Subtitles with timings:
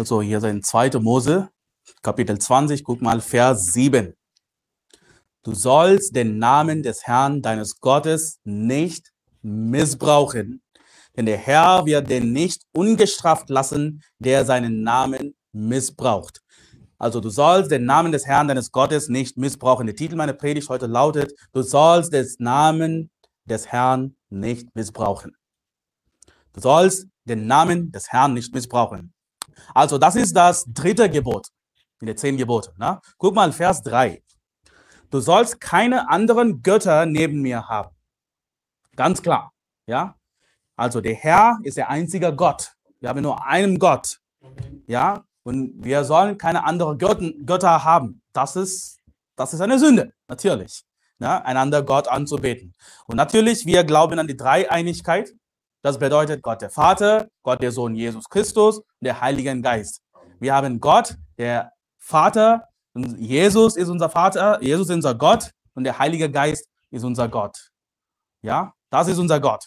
[0.00, 0.98] Also hier sind 2.
[0.98, 1.50] Mose,
[2.00, 4.14] Kapitel 20, guck mal, Vers 7.
[5.42, 10.62] Du sollst den Namen des Herrn deines Gottes nicht missbrauchen,
[11.14, 16.40] denn der Herr wird den nicht ungestraft lassen, der seinen Namen missbraucht.
[16.96, 19.86] Also du sollst den Namen des Herrn deines Gottes nicht missbrauchen.
[19.86, 23.10] Der Titel meiner Predigt heute lautet, du sollst den Namen
[23.44, 25.36] des Herrn nicht missbrauchen.
[26.54, 29.12] Du sollst den Namen des Herrn nicht missbrauchen.
[29.74, 31.48] Also das ist das dritte Gebot
[32.00, 32.72] in den zehn Geboten.
[32.78, 33.00] Ne?
[33.18, 34.22] Guck mal, Vers 3.
[35.10, 37.94] Du sollst keine anderen Götter neben mir haben.
[38.96, 39.52] Ganz klar.
[39.86, 40.16] Ja?
[40.76, 42.72] Also der Herr ist der einzige Gott.
[43.00, 44.18] Wir haben nur einen Gott.
[44.86, 45.24] Ja?
[45.42, 48.22] Und wir sollen keine anderen Götter haben.
[48.32, 49.00] Das ist,
[49.36, 50.84] das ist eine Sünde, natürlich.
[51.18, 51.42] Ja?
[51.42, 52.74] Einander Gott anzubeten.
[53.06, 55.32] Und natürlich, wir glauben an die Dreieinigkeit.
[55.82, 60.02] Das bedeutet Gott der Vater, Gott der Sohn Jesus Christus und der Heilige Geist.
[60.38, 65.98] Wir haben Gott, der Vater, Jesus ist unser Vater, Jesus ist unser Gott und der
[65.98, 67.70] Heilige Geist ist unser Gott.
[68.42, 69.64] Ja, das ist unser Gott.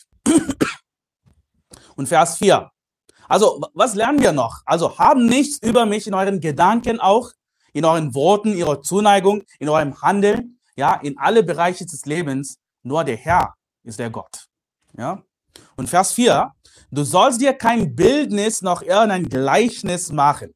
[1.96, 2.70] Und Vers 4.
[3.28, 4.62] Also, was lernen wir noch?
[4.66, 7.32] Also, haben nichts über mich in euren Gedanken auch,
[7.72, 12.58] in euren Worten, ihrer Zuneigung, in eurem Handeln, ja, in alle Bereiche des Lebens.
[12.84, 14.48] Nur der Herr ist der Gott.
[14.98, 15.24] Ja.
[15.76, 16.52] Und Vers 4.
[16.92, 20.54] Du sollst dir kein Bildnis noch irgendein Gleichnis machen.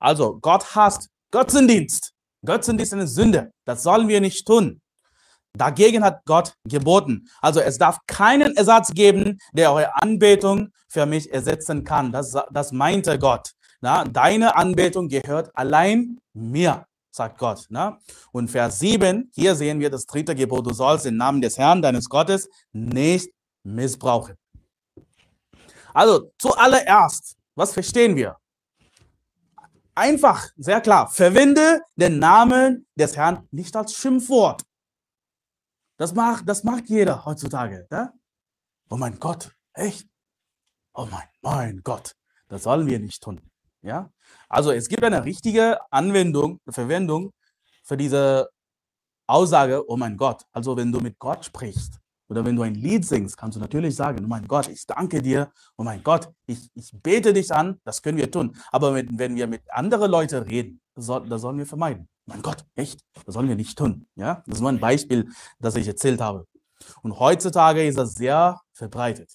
[0.00, 2.12] Also, Gott hasst Götzendienst.
[2.44, 3.52] Götzendienst ist eine Sünde.
[3.64, 4.80] Das sollen wir nicht tun.
[5.54, 7.28] Dagegen hat Gott geboten.
[7.40, 12.12] Also es darf keinen Ersatz geben, der eure Anbetung für mich ersetzen kann.
[12.12, 13.52] Das, das meinte Gott.
[13.80, 17.66] Na, deine Anbetung gehört allein mir, sagt Gott.
[17.68, 17.98] Na?
[18.32, 20.66] Und Vers 7, hier sehen wir das dritte Gebot.
[20.66, 23.30] Du sollst den Namen des Herrn, deines Gottes, nicht
[23.74, 24.36] missbrauchen.
[25.94, 28.36] Also zuallererst, was verstehen wir?
[29.94, 34.62] Einfach, sehr klar, verwende den Namen des Herrn nicht als Schimpfwort.
[35.96, 37.88] Das macht, das macht jeder heutzutage.
[37.90, 38.12] Ja?
[38.90, 40.08] Oh mein Gott, echt?
[40.94, 42.14] Oh mein, mein Gott,
[42.46, 43.40] das sollen wir nicht tun.
[43.82, 44.12] Ja?
[44.48, 47.32] Also es gibt eine richtige Anwendung, Verwendung
[47.82, 48.48] für diese
[49.26, 50.44] Aussage, oh mein Gott.
[50.52, 51.98] Also wenn du mit Gott sprichst
[52.28, 55.22] oder wenn du ein Lied singst, kannst du natürlich sagen, oh mein Gott, ich danke
[55.22, 58.54] dir, oh mein Gott, ich, ich bete dich an, das können wir tun.
[58.70, 62.08] Aber wenn, wenn wir mit anderen Leuten reden, das, das sollen wir vermeiden.
[62.26, 63.00] Mein Gott, echt?
[63.24, 64.06] Das sollen wir nicht tun.
[64.14, 64.42] Ja?
[64.46, 66.46] Das ist nur ein Beispiel, das ich erzählt habe.
[67.02, 69.30] Und heutzutage ist das sehr verbreitet.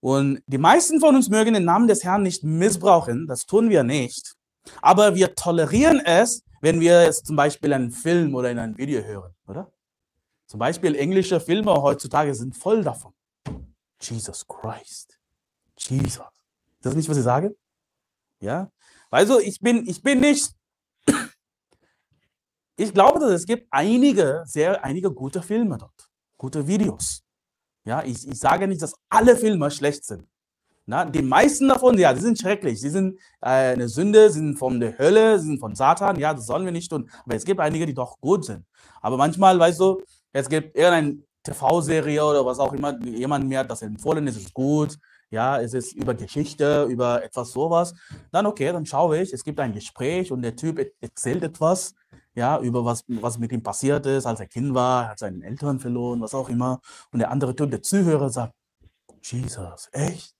[0.00, 3.26] Und die meisten von uns mögen den Namen des Herrn nicht missbrauchen.
[3.26, 4.34] Das tun wir nicht.
[4.82, 9.02] Aber wir tolerieren es, wenn wir jetzt zum Beispiel einen Film oder in ein Video
[9.02, 9.70] hören, oder?
[10.46, 13.12] Zum Beispiel englische Filme heutzutage sind voll davon.
[14.00, 15.18] Jesus Christ.
[15.78, 16.14] Jesus.
[16.16, 17.56] Ist das nicht, was ich sage?
[18.40, 18.70] Ja?
[19.10, 20.52] Also ich bin, ich bin nicht
[22.76, 27.22] ich glaube, dass es gibt einige, sehr, einige gute Filme dort, gute Videos.
[27.84, 30.26] Ja, ich, ich sage nicht, dass alle Filme schlecht sind.
[30.88, 32.80] Na, die meisten davon, ja, die sind schrecklich.
[32.80, 36.16] Sie sind äh, eine Sünde, sie sind von der Hölle, sie sind von Satan.
[36.18, 37.10] Ja, das sollen wir nicht tun.
[37.24, 38.64] Aber es gibt einige, die doch gut sind.
[39.00, 40.00] Aber manchmal, weißt du,
[40.36, 44.52] es gibt irgendeine TV-Serie oder was auch immer, jemand mir hat das empfohlen, es ist
[44.52, 44.98] gut.
[45.30, 47.94] Ja, es ist über Geschichte, über etwas sowas.
[48.30, 51.94] Dann okay, dann schaue ich, es gibt ein Gespräch und der Typ erzählt etwas
[52.34, 55.80] ja, über was, was mit ihm passiert ist, als er Kind war, hat seinen Eltern
[55.80, 56.80] verloren, was auch immer.
[57.10, 58.54] Und der andere Typ, der Zuhörer, sagt,
[59.22, 60.34] Jesus, echt?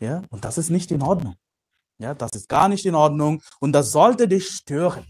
[0.00, 1.36] Ja, und das ist nicht in Ordnung.
[1.98, 5.06] Ja, das ist gar nicht in Ordnung und das sollte dich stören.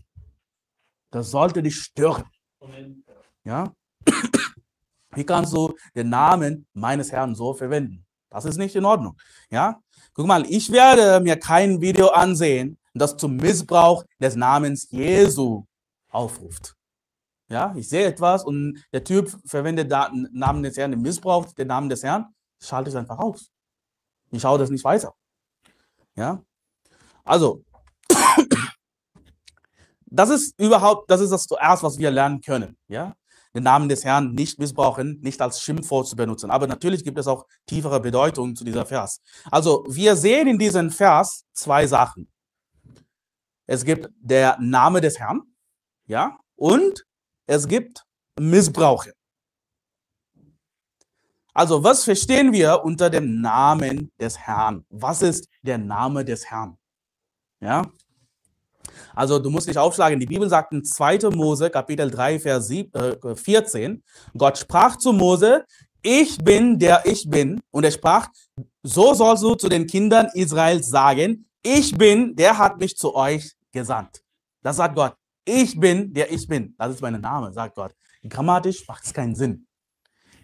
[1.10, 2.24] Das sollte dich stören.
[3.44, 3.72] Ja?
[5.14, 8.04] Wie kannst du den Namen meines Herrn so verwenden?
[8.30, 9.16] Das ist nicht in Ordnung.
[9.50, 9.80] Ja?
[10.12, 15.64] Guck mal, ich werde mir kein Video ansehen, das zum Missbrauch des Namens Jesu
[16.10, 16.76] aufruft.
[17.48, 21.68] Ja, ich sehe etwas und der Typ verwendet den Namen des Herrn, den Missbrauch den
[21.68, 22.26] Namen des Herrn,
[22.60, 23.50] schalte ich einfach aus.
[24.30, 25.14] Ich schaue das nicht weiter.
[26.16, 26.42] Ja,
[27.24, 27.64] also,
[30.06, 32.76] das ist überhaupt, das ist das zuerst, was wir lernen können.
[32.88, 33.14] Ja,
[33.54, 36.50] den Namen des Herrn nicht missbrauchen, nicht als Schimpfwort zu benutzen.
[36.50, 39.20] Aber natürlich gibt es auch tiefere Bedeutungen zu dieser Vers.
[39.50, 42.30] Also, wir sehen in diesem Vers zwei Sachen.
[43.66, 45.42] Es gibt der Name des Herrn,
[46.06, 47.06] ja, und
[47.46, 48.04] es gibt
[48.38, 49.12] Missbrauche.
[51.54, 54.84] Also, was verstehen wir unter dem Namen des Herrn?
[54.90, 56.76] Was ist der Name des Herrn?
[57.60, 57.86] Ja?
[59.14, 60.18] Also, du musst dich aufschlagen.
[60.20, 61.30] Die Bibel sagt in 2.
[61.30, 62.72] Mose, Kapitel 3, Vers
[63.34, 63.98] 14, äh,
[64.36, 65.64] Gott sprach zu Mose,
[66.02, 67.60] ich bin, der ich bin.
[67.70, 68.28] Und er sprach,
[68.82, 73.52] so sollst du zu den Kindern Israels sagen, ich bin, der hat mich zu euch
[73.72, 74.22] gesandt.
[74.62, 75.14] Das sagt Gott.
[75.46, 76.74] Ich bin, der ich bin.
[76.78, 77.94] Das ist mein Name, sagt Gott.
[78.28, 79.66] Grammatisch macht es keinen Sinn.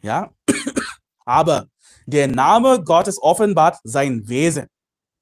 [0.03, 0.31] Ja?
[1.25, 1.67] Aber
[2.07, 4.67] der Name Gottes offenbart sein Wesen,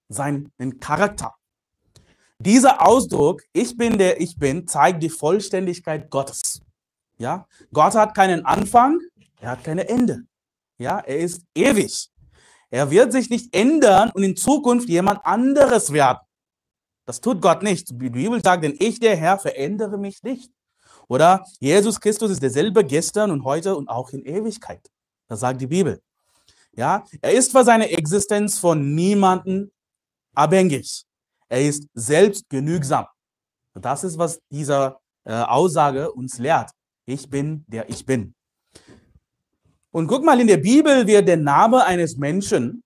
[0.09, 1.35] seinen Charakter.
[2.41, 6.61] Dieser Ausdruck, ich bin der ich bin, zeigt die Vollständigkeit Gottes.
[7.19, 7.47] Ja?
[7.73, 9.01] Gott hat keinen Anfang,
[9.41, 10.23] er hat kein Ende.
[10.79, 12.11] Ja, er ist ewig.
[12.71, 16.21] Er wird sich nicht ändern und in Zukunft jemand anderes werden.
[17.07, 17.89] Das tut Gott nicht.
[17.91, 20.53] Die Bibel sagt, denn ich, der Herr, verändere mich nicht.
[21.09, 24.87] Oder Jesus Christus ist derselbe gestern und heute und auch in Ewigkeit.
[25.27, 26.01] Das sagt die Bibel.
[26.73, 29.73] Ja, er ist für seine Existenz von niemanden
[30.35, 31.08] abhängig.
[31.49, 33.07] Er ist selbst genügsam.
[33.75, 36.71] Das ist, was diese äh, Aussage uns lehrt.
[37.07, 38.35] Ich bin, der ich bin.
[39.91, 42.83] Und guck mal, in der Bibel wird der Name eines Menschen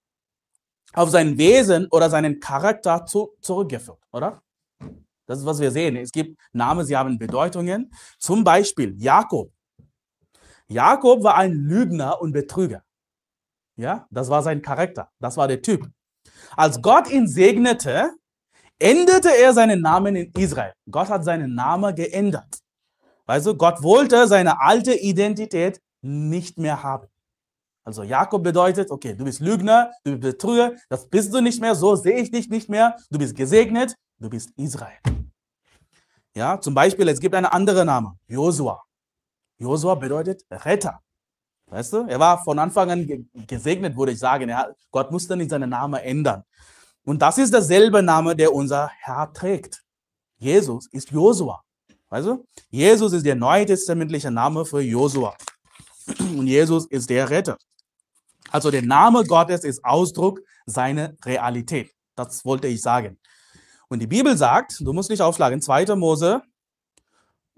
[0.93, 4.43] auf sein Wesen oder seinen Charakter zu, zurückgeführt, oder?
[5.27, 5.97] Das ist, was wir sehen.
[5.97, 7.93] Es gibt Namen, sie haben Bedeutungen.
[8.19, 9.51] Zum Beispiel Jakob.
[10.69, 12.83] Jakob war ein Lügner und Betrüger.
[13.77, 15.11] Ja, das war sein Charakter.
[15.19, 15.89] Das war der Typ.
[16.57, 18.11] Als Gott ihn segnete,
[18.83, 20.73] änderte er seinen Namen in Israel.
[20.91, 22.59] Gott hat seinen Namen geändert.
[23.27, 27.07] Also Gott wollte seine alte Identität nicht mehr haben.
[27.85, 31.75] Also Jakob bedeutet, okay, du bist Lügner, du bist Betrüger, das bist du nicht mehr,
[31.75, 34.99] so sehe ich dich nicht mehr, du bist gesegnet, du bist Israel.
[36.35, 38.83] Ja, zum Beispiel, es gibt einen anderen Namen, Josua.
[39.59, 41.01] Josua bedeutet Retter.
[41.67, 44.49] Weißt du, er war von Anfang an gesegnet, würde ich sagen.
[44.49, 46.45] Er, Gott musste nicht seinen Namen ändern.
[47.05, 49.83] Und das ist derselbe Name, der unser Herr trägt.
[50.39, 51.63] Jesus ist Josua.
[52.09, 52.47] Weißt du?
[52.71, 55.35] Jesus ist der neutestamentliche Name für Josua.
[56.19, 57.57] Und Jesus ist der Retter.
[58.51, 61.91] Also der Name Gottes ist Ausdruck seiner Realität.
[62.15, 63.19] Das wollte ich sagen.
[63.89, 65.97] Und die Bibel sagt, du musst nicht aufschlagen, 2.
[65.97, 66.43] Mose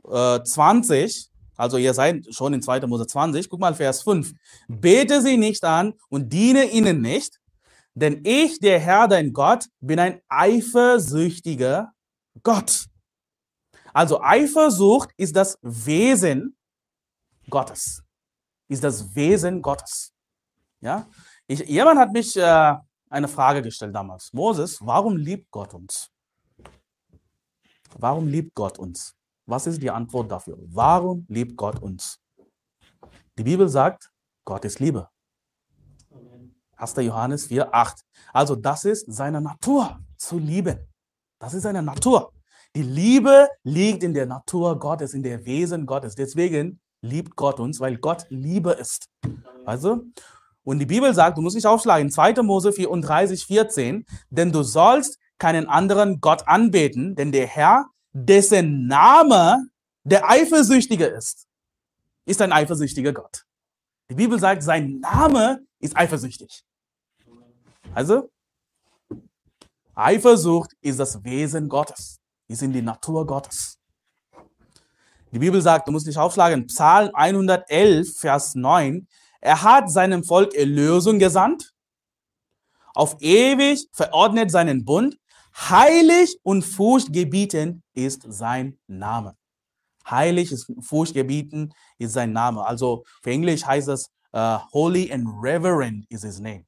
[0.08, 2.86] äh, 20, also ihr seid schon in 2.
[2.86, 4.32] Mose 20, guck mal Vers 5.
[4.68, 7.40] Bete sie nicht an und diene ihnen nicht,
[7.94, 11.92] denn ich, der Herr, dein Gott, bin ein eifersüchtiger
[12.42, 12.86] Gott.
[13.92, 16.56] Also Eifersucht ist das Wesen
[17.48, 18.04] Gottes
[18.68, 20.12] ist das Wesen Gottes.
[20.80, 21.06] Ja?
[21.46, 22.74] Ich, jemand hat mich äh,
[23.10, 24.32] eine Frage gestellt damals.
[24.32, 26.10] Moses, warum liebt Gott uns?
[27.96, 29.14] Warum liebt Gott uns?
[29.46, 30.56] Was ist die Antwort dafür?
[30.58, 32.18] Warum liebt Gott uns?
[33.38, 34.10] Die Bibel sagt,
[34.44, 35.08] Gott ist Liebe.
[36.76, 36.96] 1.
[36.96, 38.00] Johannes 4, 8.
[38.32, 40.78] Also das ist seine Natur, zu lieben.
[41.38, 42.32] Das ist seine Natur.
[42.74, 46.14] Die Liebe liegt in der Natur Gottes, in der Wesen Gottes.
[46.14, 49.08] Deswegen liebt Gott uns, weil Gott Liebe ist.
[49.64, 50.02] Also,
[50.64, 52.42] und die Bibel sagt, du musst nicht aufschlagen, 2.
[52.42, 59.66] Mose 34, 14, denn du sollst keinen anderen Gott anbeten, denn der Herr, dessen Name
[60.04, 61.46] der Eifersüchtige ist,
[62.24, 63.44] ist ein eifersüchtiger Gott.
[64.10, 66.64] Die Bibel sagt, sein Name ist eifersüchtig.
[67.94, 68.30] Also,
[69.94, 73.78] Eifersucht ist das Wesen Gottes, ist in die Natur Gottes.
[75.30, 79.06] Die Bibel sagt, du musst nicht aufschlagen, Psalm 111, Vers 9,
[79.40, 81.74] er hat seinem Volk Erlösung gesandt,
[82.94, 85.18] auf ewig verordnet seinen Bund,
[85.54, 89.36] heilig und furchtgebietend ist sein Name.
[90.08, 92.64] Heilig ist furchtgebieten ist sein Name.
[92.64, 96.66] Also für Englisch heißt es uh, holy and reverend is his name.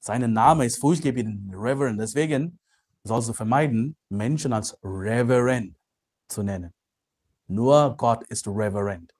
[0.00, 1.98] Sein Name ist furchtgebietend, reverend.
[1.98, 2.58] Deswegen
[3.04, 5.74] sollst du vermeiden, Menschen als reverend
[6.28, 6.72] zu nennen.
[7.46, 9.14] Nur Gott ist Reverend.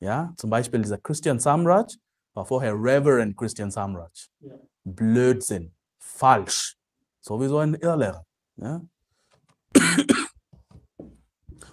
[0.00, 1.96] Ja, zum Beispiel dieser Christian Samraj
[2.34, 4.10] war vorher Reverend Christian Samraj.
[4.40, 4.54] Ja.
[4.84, 6.76] Blödsinn, falsch.
[7.20, 8.24] Sowieso ein Irrlehrer.
[8.56, 8.80] Ja?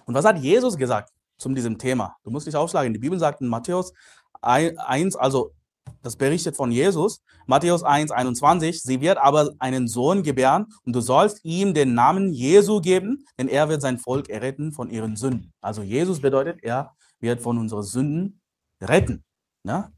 [0.04, 2.16] Und was hat Jesus gesagt zu diesem Thema?
[2.22, 2.92] Du musst dich aufschlagen.
[2.92, 3.92] Die Bibel sagt in Matthäus
[4.42, 5.52] 1, also
[6.02, 8.82] das berichtet von Jesus, Matthäus 1, 21.
[8.82, 13.48] Sie wird aber einen Sohn gebären und du sollst ihm den Namen Jesu geben, denn
[13.48, 15.52] er wird sein Volk erretten von ihren Sünden.
[15.60, 18.40] Also Jesus bedeutet, er wird von unseren Sünden
[18.80, 19.24] retten.
[19.64, 19.90] Ja?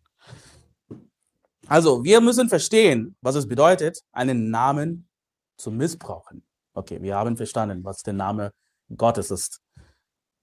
[1.66, 5.09] Also wir müssen verstehen, was es bedeutet, einen Namen
[5.59, 6.42] zu missbrauchen.
[6.73, 8.52] Okay, wir haben verstanden, was der Name
[8.97, 9.61] Gottes ist.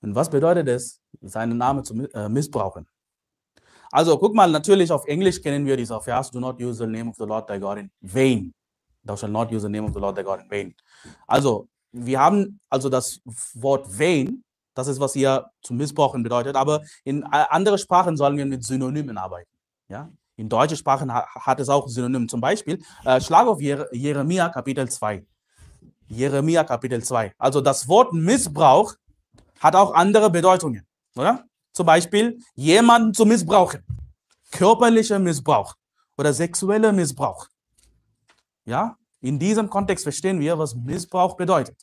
[0.02, 2.88] Und was bedeutet es, seinen Namen zu äh, missbrauchen?
[3.96, 7.10] Also guck mal, natürlich auf Englisch kennen wir dieser Vers, do not use the name
[7.10, 8.54] of the Lord thy God in vain.
[9.06, 10.76] Thou shalt not use the name of the Lord thy God in vain.
[11.26, 13.22] Also, wir haben also das
[13.54, 18.46] Wort vain, das ist, was hier zu missbrauchen bedeutet, aber in andere Sprachen sollen wir
[18.46, 19.50] mit Synonymen arbeiten.
[19.88, 20.10] Ja?
[20.36, 22.28] In deutschen Sprachen hat es auch Synonym.
[22.28, 25.26] Zum Beispiel, äh, schlag auf Jeremia Kapitel 2.
[26.10, 27.34] Jeremia Kapitel 2.
[27.38, 28.94] Also das Wort Missbrauch
[29.62, 30.86] hat auch andere Bedeutungen,
[31.16, 31.46] oder?
[31.76, 33.84] Zum Beispiel jemanden zu missbrauchen.
[34.52, 35.76] Körperlicher Missbrauch
[36.18, 37.48] oder sexueller Missbrauch.
[38.64, 41.76] Ja, in diesem Kontext verstehen wir, was Missbrauch bedeutet.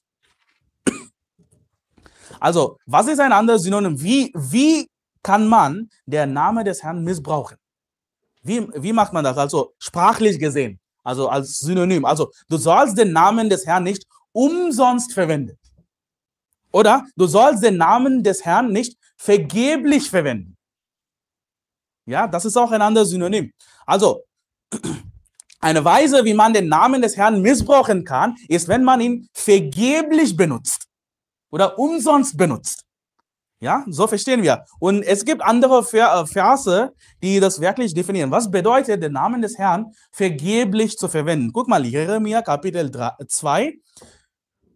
[2.41, 4.01] Also, was ist ein anderes Synonym?
[4.01, 4.89] Wie, wie
[5.23, 7.59] kann man den Namen des Herrn missbrauchen?
[8.43, 9.37] Wie, wie macht man das?
[9.37, 12.07] Also sprachlich gesehen, also als Synonym.
[12.07, 15.59] Also du sollst den Namen des Herrn nicht umsonst verwenden.
[16.73, 20.57] Oder du sollst den Namen des Herrn nicht vergeblich verwenden.
[22.07, 23.53] Ja, das ist auch ein anderes Synonym.
[23.87, 24.25] Also,
[25.61, 30.37] eine Weise, wie man den Namen des Herrn missbrauchen kann, ist, wenn man ihn vergeblich
[30.37, 30.87] benutzt
[31.53, 32.83] oder umsonst benutzt.
[33.61, 34.65] Ja, so verstehen wir.
[34.81, 38.33] Und es gibt andere äh, Verse, die das wirklich definieren.
[38.33, 41.53] Was bedeutet, den Namen des Herrn vergeblich zu verwenden?
[41.53, 43.75] Guck mal, Jeremia Kapitel 2,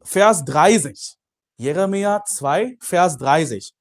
[0.04, 1.16] Vers 30.
[1.58, 3.75] Jeremia 2, Vers 30.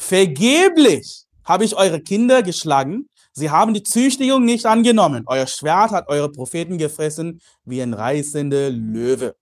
[0.00, 3.08] Vergeblich habe ich eure Kinder geschlagen.
[3.32, 5.24] Sie haben die Züchtigung nicht angenommen.
[5.26, 9.36] Euer Schwert hat eure Propheten gefressen wie ein reißender Löwe.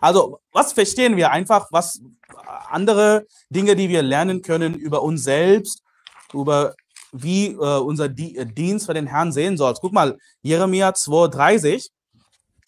[0.00, 1.66] Also, was verstehen wir einfach?
[1.70, 2.02] Was
[2.68, 5.82] andere Dinge, die wir lernen können über uns selbst,
[6.34, 6.74] über
[7.10, 9.72] wie äh, unser äh, Dienst für den Herrn sehen soll.
[9.80, 11.88] Guck mal, Jeremia 2,30.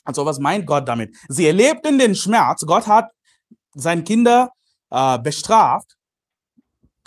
[0.02, 1.14] Also, was meint Gott damit?
[1.28, 2.64] Sie erlebten den Schmerz.
[2.64, 3.10] Gott hat
[3.74, 4.50] seine Kinder
[4.90, 5.96] äh, bestraft,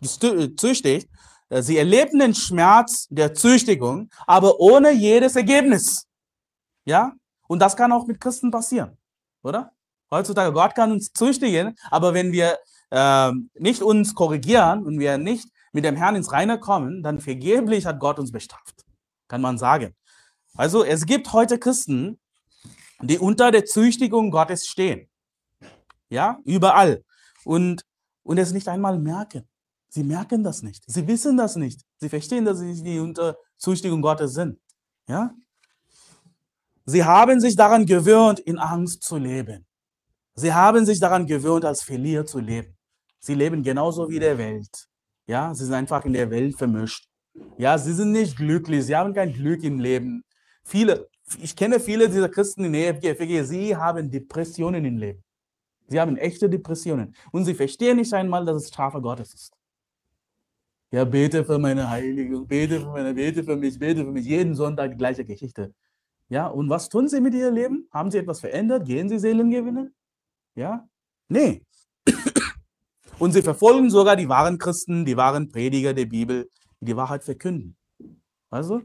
[0.02, 1.10] gezüchtigt.
[1.50, 6.08] Äh, sie erlebten den Schmerz der Züchtigung, aber ohne jedes Ergebnis.
[6.86, 7.14] Ja?
[7.48, 8.98] Und das kann auch mit Christen passieren,
[9.44, 9.72] oder?
[10.12, 12.58] Heutzutage, Gott kann uns züchtigen, aber wenn wir
[12.90, 17.86] äh, nicht uns korrigieren und wir nicht mit dem Herrn ins Reine kommen, dann vergeblich
[17.86, 18.86] hat Gott uns bestraft,
[19.28, 19.96] kann man sagen.
[20.56, 22.20] Also es gibt heute Christen,
[23.02, 25.10] die unter der Züchtigung Gottes stehen.
[26.10, 27.04] Ja, überall.
[27.46, 27.86] Und,
[28.24, 29.49] und es nicht einmal merken.
[29.90, 30.84] Sie merken das nicht.
[30.88, 31.82] Sie wissen das nicht.
[31.98, 34.60] Sie verstehen, dass sie die unter Züchtigung Gottes sind.
[35.08, 35.34] Ja?
[36.86, 39.66] Sie haben sich daran gewöhnt, in Angst zu leben.
[40.36, 42.78] Sie haben sich daran gewöhnt, als Verlierer zu leben.
[43.20, 44.88] Sie leben genauso wie der Welt.
[45.28, 47.08] Ja, sie sind einfach in der Welt vermischt.
[47.58, 48.86] Ja, sie sind nicht glücklich.
[48.86, 50.24] Sie haben kein Glück im Leben.
[50.64, 51.08] Viele,
[51.42, 55.24] ich kenne viele dieser Christen in der EFG, sie haben Depressionen im Leben.
[55.88, 57.16] Sie haben echte Depressionen.
[57.32, 59.59] Und sie verstehen nicht einmal, dass es Strafe Gottes ist.
[60.92, 64.26] Ja, bete für meine Heiligung, bete für meine, bete für mich, bete für mich.
[64.26, 65.72] Jeden Sonntag die gleiche Geschichte.
[66.30, 67.88] Ja, und was tun sie mit ihrem Leben?
[67.92, 68.86] Haben sie etwas verändert?
[68.86, 69.94] Gehen sie Seelen gewinnen?
[70.56, 70.88] Ja?
[71.28, 71.64] Nee.
[73.20, 77.24] Und sie verfolgen sogar die wahren Christen, die wahren Prediger der Bibel, die die Wahrheit
[77.24, 77.76] verkünden.
[78.50, 78.82] Also,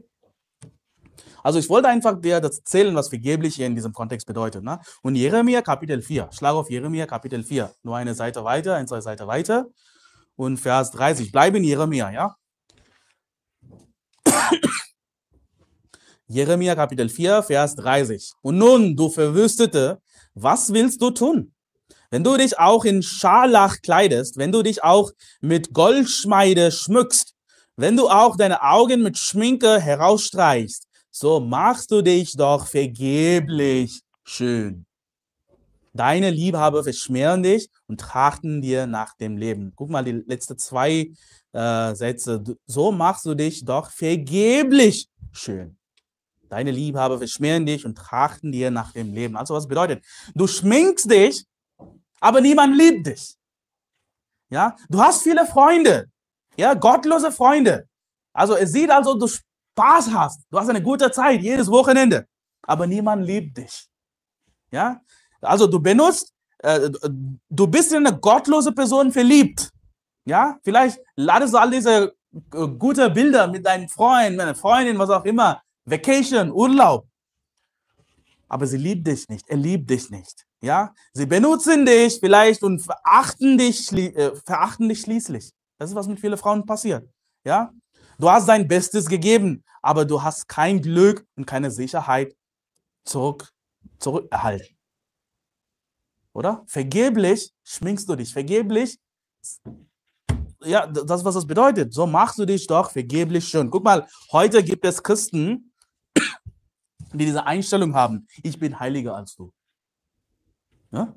[1.41, 4.63] also ich wollte einfach dir das erzählen, was vergeblich hier in diesem Kontext bedeutet.
[4.63, 4.79] Ne?
[5.01, 9.01] Und Jeremia Kapitel 4, schlag auf Jeremia Kapitel 4, nur eine Seite weiter, ein, zwei
[9.01, 9.67] Seiten weiter
[10.35, 11.31] und Vers 30.
[11.31, 12.35] Bleib in Jeremia, ja?
[16.27, 18.31] Jeremia Kapitel 4, Vers 30.
[18.41, 20.01] Und nun, du Verwüstete,
[20.33, 21.53] was willst du tun?
[22.09, 25.11] Wenn du dich auch in Scharlach kleidest, wenn du dich auch
[25.41, 27.33] mit Goldschmeide schmückst,
[27.75, 34.85] wenn du auch deine Augen mit Schminke herausstreichst, so machst du dich doch vergeblich schön.
[35.95, 39.71] Deine Liebhaber verschmähen dich und trachten dir nach dem Leben.
[39.77, 41.13] Guck mal die letzten zwei
[41.53, 42.43] äh, Sätze.
[42.65, 45.77] So machst du dich doch vergeblich schön.
[46.49, 49.37] Deine Liebhaber verschmähen dich und trachten dir nach dem Leben.
[49.37, 50.03] Also was bedeutet?
[50.33, 51.45] Du schminkst dich,
[52.19, 53.37] aber niemand liebt dich.
[54.49, 56.11] Ja, du hast viele Freunde,
[56.57, 57.87] ja, gottlose Freunde.
[58.33, 62.27] Also es sieht also, du Spaß hast, du hast eine gute Zeit jedes Wochenende,
[62.63, 63.87] aber niemand liebt dich.
[64.71, 65.01] Ja,
[65.45, 66.89] also du benutzt, äh,
[67.49, 69.69] du bist in eine gottlose Person verliebt.
[70.25, 75.09] Ja, vielleicht ladest du all diese äh, gute Bilder mit deinen Freunden, deiner Freundin, was
[75.09, 77.07] auch immer, Vacation, Urlaub.
[78.47, 80.45] Aber sie liebt dich nicht, er liebt dich nicht.
[80.61, 85.51] Ja, sie benutzen dich vielleicht und verachten dich, äh, verachten dich schließlich.
[85.77, 87.07] Das ist, was mit vielen Frauen passiert.
[87.43, 87.71] Ja,
[88.17, 92.35] du hast dein Bestes gegeben, aber du hast kein Glück und keine Sicherheit
[93.03, 93.51] zurück,
[93.99, 94.74] zurückerhalten.
[96.35, 96.63] Oder?
[96.67, 98.33] Vergeblich schminkst du dich.
[98.33, 98.99] Vergeblich,
[100.61, 101.93] ja, das, was das bedeutet.
[101.93, 103.71] So machst du dich doch vergeblich schön.
[103.71, 105.71] Guck mal, heute gibt es Christen,
[107.13, 108.27] die diese Einstellung haben.
[108.43, 109.53] Ich bin heiliger als du.
[110.91, 111.15] Ja?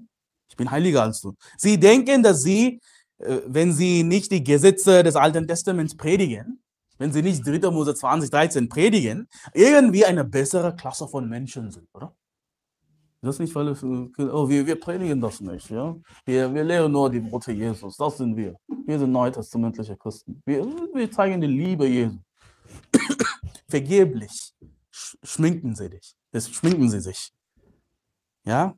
[0.49, 1.35] Ich bin heiliger als du.
[1.57, 2.81] Sie denken, dass sie,
[3.19, 6.63] äh, wenn sie nicht die Gesetze des Alten Testaments predigen,
[6.99, 7.73] wenn sie nicht 3.
[7.73, 12.15] Mose 20, 13 predigen, irgendwie eine bessere Klasse von Menschen sind, oder?
[13.21, 15.97] Das nicht, weil es, oh, wir, wir predigen das nicht, ja?
[16.25, 18.55] Wir, wir lehren nur die Worte Jesus, das sind wir.
[18.87, 20.41] Wir sind neutestamentliche Christen.
[20.47, 22.19] Wir, wir zeigen die Liebe Jesu.
[23.69, 24.55] Vergeblich
[25.23, 26.15] schminken sie dich.
[26.31, 27.33] Das schminken sie sich.
[28.45, 28.75] Ja?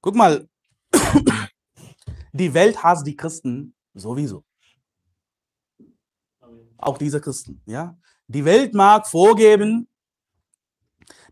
[0.00, 0.48] Guck mal,
[2.32, 4.42] die Welt hasst die Christen sowieso.
[6.78, 7.98] Auch diese Christen, ja.
[8.26, 9.88] Die Welt mag vorgeben,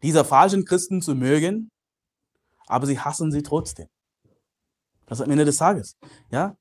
[0.02, 1.70] diese falschen Christen zu mögen,
[2.66, 3.86] aber sie hassen sie trotzdem.
[5.06, 5.96] Das ist am Ende des Tages,
[6.30, 6.56] ja.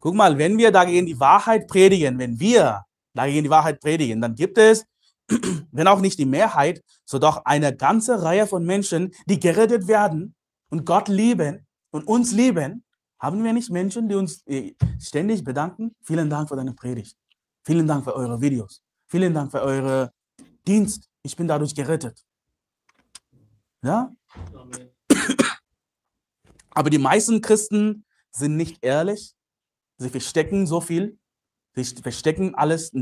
[0.00, 4.34] Guck mal, wenn wir dagegen die Wahrheit predigen, wenn wir dagegen die Wahrheit predigen, dann
[4.34, 4.84] gibt es,
[5.72, 10.34] wenn auch nicht die Mehrheit, so doch eine ganze Reihe von Menschen, die gerettet werden
[10.70, 12.84] und Gott lieben und uns lieben.
[13.18, 15.94] Haben wir nicht Menschen, die uns äh, ständig bedanken?
[16.02, 17.16] Vielen Dank für deine Predigt.
[17.64, 18.82] Vielen Dank für eure Videos.
[19.06, 20.12] Vielen Dank für eure
[20.66, 21.08] Dienst.
[21.22, 22.22] Ich bin dadurch gerettet.
[23.84, 24.10] Ja?
[26.70, 29.34] Aber die meisten Christen sind nicht ehrlich.
[29.98, 31.18] Sie verstecken so viel.
[31.76, 32.92] Sie verstecken alles,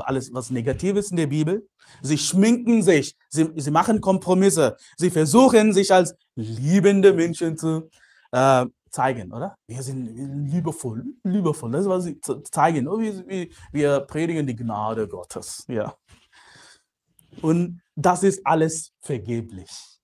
[0.00, 1.68] alles, was Negatives in der Bibel.
[2.02, 3.16] Sie schminken sich.
[3.30, 4.76] Sie, sie machen Kompromisse.
[4.96, 7.88] Sie versuchen, sich als liebende Menschen zu
[8.32, 9.56] äh, zeigen, oder?
[9.66, 10.06] Wir sind
[10.50, 11.70] liebevoll, liebevoll.
[11.70, 12.88] Das ist, was sie zeigen.
[12.88, 15.64] Oh, wir, wir predigen die Gnade Gottes.
[15.68, 15.94] Ja.
[17.42, 19.95] Und das ist alles vergeblich.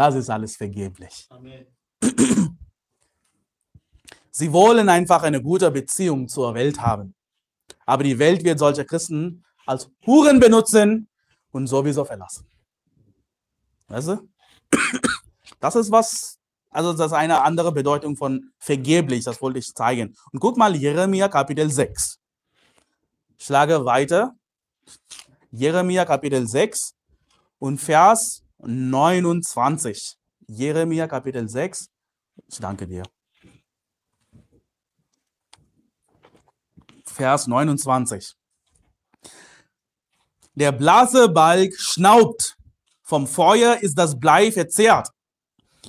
[0.00, 1.26] Das ist alles vergeblich.
[1.28, 1.66] Amen.
[4.30, 7.14] Sie wollen einfach eine gute Beziehung zur Welt haben.
[7.84, 11.06] Aber die Welt wird solche Christen als Huren benutzen
[11.50, 12.46] und sowieso verlassen.
[13.88, 14.28] Weißt du?
[15.60, 16.38] Das ist was,
[16.70, 20.16] also das ist eine andere Bedeutung von vergeblich, das wollte ich zeigen.
[20.32, 22.18] Und guck mal, Jeremia Kapitel 6.
[23.36, 24.34] Ich schlage weiter.
[25.50, 26.94] Jeremia Kapitel 6
[27.58, 30.16] und Vers 29.
[30.46, 31.88] Jeremia Kapitel 6.
[32.48, 33.02] Ich danke dir.
[37.06, 38.34] Vers 29.
[40.54, 42.56] Der Blasebalg schnaubt,
[43.02, 45.08] vom Feuer ist das Blei verzehrt.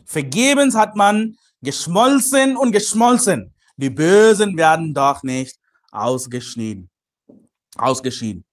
[0.06, 3.54] Vergebens hat man geschmolzen und geschmolzen.
[3.78, 5.58] Die Bösen werden doch nicht
[5.92, 6.90] ausgeschieden.
[7.76, 8.46] Ausgeschieden.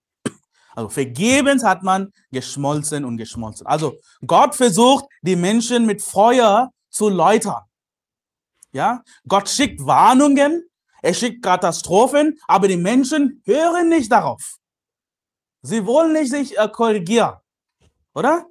[0.78, 3.66] Also vergebens hat man geschmolzen und geschmolzen.
[3.66, 7.64] Also Gott versucht, die Menschen mit Feuer zu läutern.
[8.70, 10.70] Ja, Gott schickt Warnungen,
[11.02, 14.58] er schickt Katastrophen, aber die Menschen hören nicht darauf.
[15.62, 17.34] Sie wollen nicht sich äh, korrigieren.
[18.14, 18.46] Oder?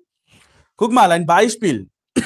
[0.76, 1.90] Guck mal, ein Beispiel.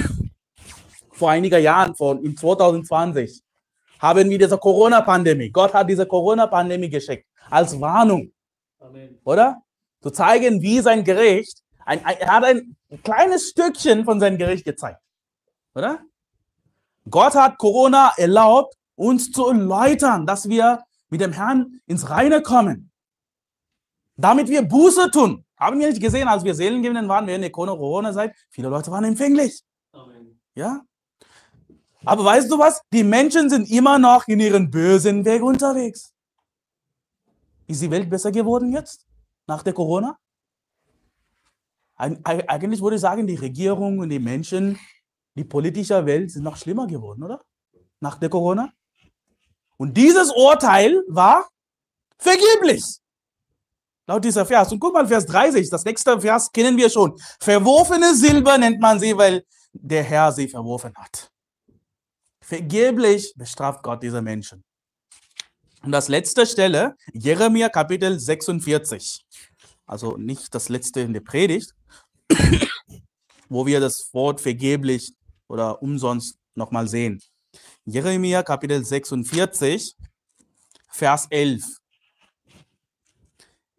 [1.11, 3.43] Vor einiger Jahren, von in 2020,
[3.99, 5.51] haben wir diese Corona-Pandemie.
[5.51, 8.31] Gott hat diese Corona-Pandemie geschickt als Warnung.
[8.79, 9.19] Amen.
[9.23, 9.61] Oder?
[10.01, 14.65] Zu zeigen, wie sein Gericht, ein, ein, er hat ein kleines Stückchen von seinem Gericht
[14.65, 14.99] gezeigt.
[15.75, 16.01] Oder?
[17.09, 22.91] Gott hat Corona erlaubt, uns zu erläutern, dass wir mit dem Herrn ins Reine kommen.
[24.15, 25.45] Damit wir Buße tun.
[25.57, 28.35] Haben wir nicht gesehen, als wir Seelengebenden waren während der Corona-Zeit?
[28.49, 29.63] Viele Leute waren empfänglich.
[29.91, 30.39] Amen.
[30.55, 30.81] Ja?
[32.03, 32.81] Aber weißt du was?
[32.91, 36.13] Die Menschen sind immer noch in ihren bösen Weg unterwegs.
[37.67, 39.05] Ist die Welt besser geworden jetzt?
[39.47, 40.17] Nach der Corona?
[41.95, 44.80] Eigentlich würde ich sagen, die Regierung und die Menschen,
[45.36, 47.41] die politische Welt sind noch schlimmer geworden, oder?
[47.99, 48.71] Nach der Corona?
[49.77, 51.47] Und dieses Urteil war
[52.17, 52.84] vergeblich.
[54.08, 54.71] Laut dieser Vers.
[54.71, 57.15] Und guck mal, Vers 30, das nächste Vers kennen wir schon.
[57.39, 61.32] Verworfene Silber nennt man sie, weil der Herr sie verworfen hat.
[62.41, 64.63] Vergeblich bestraft Gott diese Menschen.
[65.84, 69.25] Und das letzte Stelle, Jeremia Kapitel 46.
[69.91, 71.75] Also nicht das letzte in der Predigt,
[73.49, 75.13] wo wir das Wort vergeblich
[75.49, 77.21] oder umsonst nochmal sehen.
[77.84, 79.97] Jeremia Kapitel 46,
[80.91, 81.65] Vers 11.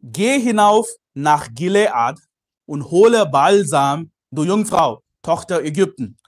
[0.02, 2.18] Geh hinauf nach Gilead
[2.66, 6.18] und hole Balsam, du Jungfrau, Tochter Ägypten.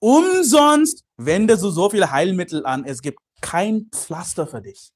[0.00, 4.90] Umsonst wendest du so viele Heilmittel an, es gibt kein Pflaster für dich.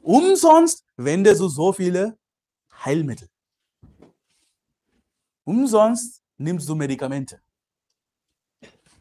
[0.00, 2.16] Umsonst wendest du so viele
[2.82, 3.28] Heilmittel.
[5.48, 7.40] Umsonst nimmst du Medikamente.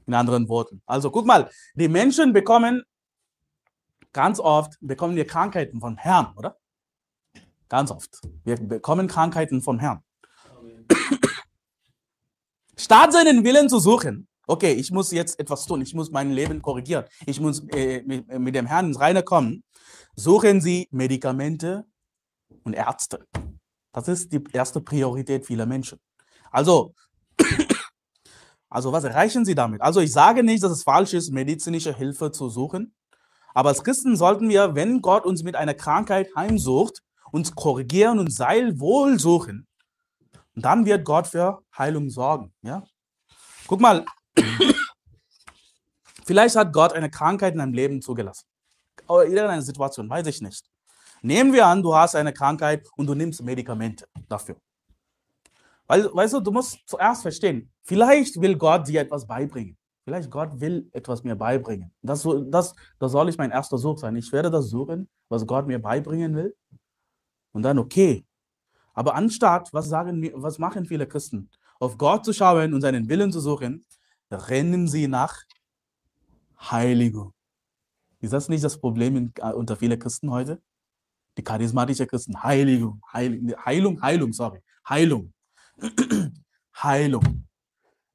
[0.06, 0.82] In anderen Worten.
[0.86, 2.84] Also guck mal, die Menschen bekommen
[4.14, 6.58] ganz oft bekommen wir Krankheiten vom Herrn, oder?
[7.68, 8.22] Ganz oft.
[8.46, 10.02] Wir bekommen Krankheiten vom Herrn.
[12.78, 16.62] Statt seinen Willen zu suchen, okay, ich muss jetzt etwas tun, ich muss mein Leben
[16.62, 19.66] korrigieren, ich muss äh, mit, mit, dem Herrn ins Reine kommen,
[20.16, 21.86] suchen sie Medikamente
[22.64, 23.28] und Ärzte.
[23.92, 26.00] Das ist die erste Priorität vieler Menschen.
[26.52, 26.94] Also,
[28.70, 29.82] also was erreichen sie damit?
[29.82, 32.94] Also ich sage nicht, dass es falsch ist, medizinische Hilfe zu suchen.
[33.54, 38.32] Aber als Christen sollten wir, wenn Gott uns mit einer Krankheit heimsucht, uns korrigieren und
[38.32, 39.68] Seilwohl suchen.
[40.56, 42.54] Dann wird Gott für Heilung sorgen.
[42.62, 42.84] Ja?
[43.68, 44.06] Guck mal,
[46.26, 48.46] vielleicht hat Gott eine Krankheit in deinem Leben zugelassen.
[49.08, 50.66] Oder irgendeine Situation, weiß ich nicht.
[51.22, 54.58] Nehmen wir an, du hast eine Krankheit und du nimmst Medikamente dafür.
[55.88, 59.78] Weil, weißt du, du musst zuerst verstehen, vielleicht will Gott dir etwas beibringen.
[60.04, 61.92] Vielleicht Gott will etwas mir beibringen.
[62.02, 64.16] Das, das, das soll ich mein erster Such sein.
[64.16, 66.56] Ich werde das suchen, was Gott mir beibringen will.
[67.52, 68.26] Und dann, okay.
[68.94, 71.50] Aber anstatt, was, sagen, was machen viele Christen?
[71.80, 73.86] Auf Gott zu schauen und seinen Willen zu suchen,
[74.32, 75.44] rennen sie nach
[76.60, 77.34] Heiligung.
[78.20, 80.62] Ist das nicht das Problem in, äh, unter vielen Christen heute?
[81.38, 85.34] Die charismatischen Christen, Heiligung, Heilung, Heilung, Heilung, sorry, Heilung.
[86.84, 87.48] Heilung.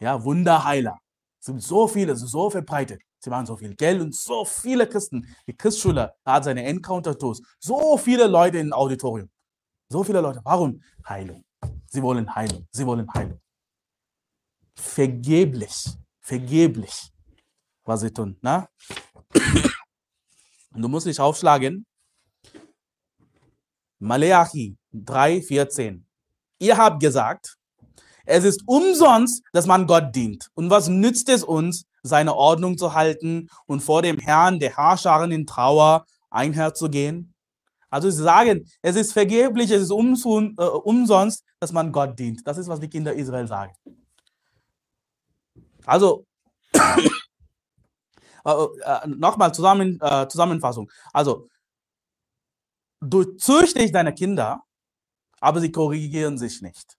[0.01, 0.99] Ja, Wunderheiler.
[1.39, 3.01] Es sind so viele, so verbreitet.
[3.19, 5.27] Sie machen so viel Geld und so viele Christen.
[5.47, 7.41] Die Christschule hat seine Encounter-Tours.
[7.61, 9.31] So viele Leute im Auditorium.
[9.89, 10.41] So viele Leute.
[10.45, 10.83] Warum?
[11.09, 11.45] Heilung.
[11.87, 12.67] Sie wollen Heilung.
[12.73, 13.41] Sie wollen Heilung.
[14.75, 15.97] Vergeblich.
[16.21, 17.13] Vergeblich,
[17.85, 18.39] was sie tun.
[18.41, 18.69] Na?
[20.71, 21.85] Du musst dich aufschlagen.
[23.99, 26.07] Maleachi 3, 14.
[26.63, 27.57] Ihr habt gesagt,
[28.25, 30.49] es ist umsonst, dass man Gott dient.
[30.55, 35.33] Und was nützt es uns, seine Ordnung zu halten und vor dem Herrn der Herrscharen
[35.33, 37.35] in Trauer einherzugehen?
[37.91, 42.47] Also sie sagen, es ist vergeblich, es ist äh, umsonst, dass man Gott dient.
[42.47, 43.73] Das ist, was die Kinder Israel sagen.
[45.85, 46.27] Also,
[46.75, 46.79] äh,
[48.45, 50.89] äh, nochmal zusammen, äh, Zusammenfassung.
[51.13, 51.49] Also,
[53.01, 54.63] du züchtigst deine Kinder,
[55.43, 56.97] aber sie korrigieren sich nicht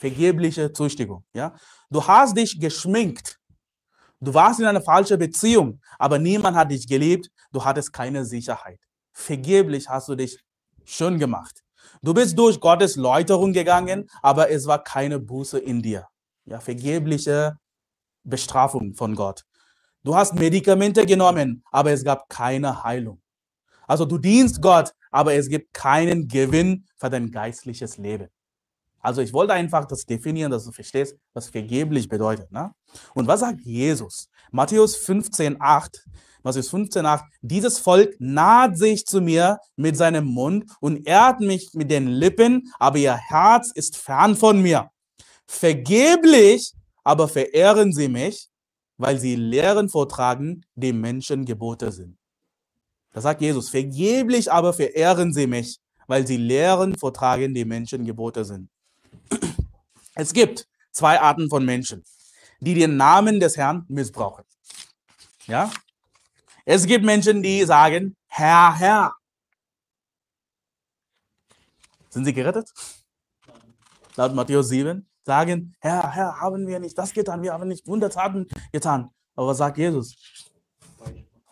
[0.00, 1.24] vergebliche Züchtigung.
[1.34, 1.54] Ja?
[1.90, 3.38] Du hast dich geschminkt.
[4.20, 7.30] Du warst in einer falschen Beziehung, aber niemand hat dich geliebt.
[7.52, 8.80] Du hattest keine Sicherheit.
[9.12, 10.38] Vergeblich hast du dich
[10.84, 11.60] schön gemacht.
[12.02, 16.06] Du bist durch Gottes Läuterung gegangen, aber es war keine Buße in dir.
[16.46, 17.56] Ja, vergebliche
[18.24, 19.44] Bestrafung von Gott.
[20.02, 23.20] Du hast Medikamente genommen, aber es gab keine Heilung.
[23.90, 28.28] Also du dienst Gott, aber es gibt keinen Gewinn für dein geistliches Leben.
[29.00, 32.52] Also ich wollte einfach das definieren, dass du verstehst, was vergeblich bedeutet.
[32.52, 32.70] Ne?
[33.14, 34.28] Und was sagt Jesus?
[34.52, 36.06] Matthäus 15, 8.
[36.44, 37.24] Matthäus 15, 8.
[37.40, 42.72] Dieses Volk naht sich zu mir mit seinem Mund und ehrt mich mit den Lippen,
[42.78, 44.88] aber ihr Herz ist fern von mir.
[45.48, 48.50] Vergeblich aber verehren sie mich,
[48.98, 52.19] weil sie Lehren vortragen, die Menschen Gebote sind.
[53.12, 53.68] Das sagt Jesus.
[53.68, 58.68] Vergeblich aber verehren sie mich, weil sie Lehren vortragen, die Menschen Gebote sind.
[60.14, 62.04] Es gibt zwei Arten von Menschen,
[62.60, 64.44] die den Namen des Herrn missbrauchen.
[65.46, 65.70] Ja?
[66.64, 69.14] Es gibt Menschen, die sagen, Herr, Herr.
[72.10, 72.70] Sind sie gerettet?
[74.16, 78.48] Laut Matthäus 7 sagen, Herr, Herr, haben wir nicht das getan, wir haben nicht Wundertaten
[78.72, 79.10] getan.
[79.36, 80.16] Aber was sagt Jesus?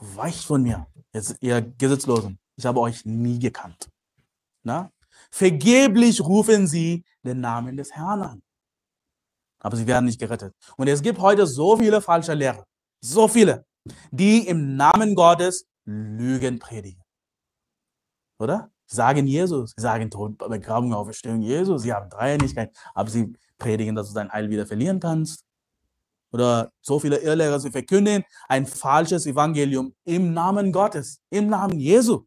[0.01, 0.87] Weicht von mir,
[1.19, 2.39] jetzt, ihr Gesetzlosen.
[2.57, 3.89] Ich habe euch nie gekannt.
[4.65, 4.91] Na?
[5.31, 8.43] Vergeblich rufen sie den Namen des Herrn an.
[9.61, 10.55] Aber sie werden nicht gerettet.
[10.77, 12.65] Und es gibt heute so viele falsche Lehrer,
[13.01, 13.67] so viele,
[14.11, 17.03] die im Namen Gottes Lügen predigen.
[18.39, 18.71] Oder?
[18.87, 23.95] Sie sagen Jesus, sie sagen Tod, Begrabung, Auferstehung Jesus, sie haben Dreieinigkeit, aber sie predigen,
[23.95, 25.45] dass du dein Heil wieder verlieren kannst.
[26.31, 32.25] Oder so viele Irrlehrer, sie verkünden ein falsches Evangelium im Namen Gottes, im Namen Jesu.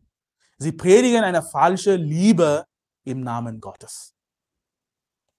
[0.57, 2.65] Sie predigen eine falsche Liebe
[3.03, 4.15] im Namen Gottes.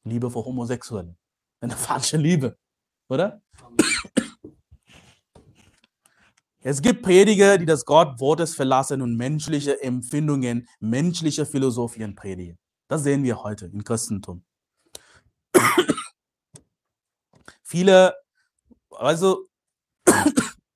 [0.04, 1.16] Liebe vor Homosexuellen.
[1.60, 2.56] Eine falsche Liebe,
[3.08, 3.40] oder?
[6.64, 12.56] Es gibt Prediger, die das Gott Wortes verlassen und menschliche Empfindungen, menschliche Philosophien predigen.
[12.88, 14.44] Das sehen wir heute im Christentum.
[17.62, 18.14] Viele,
[18.96, 19.46] also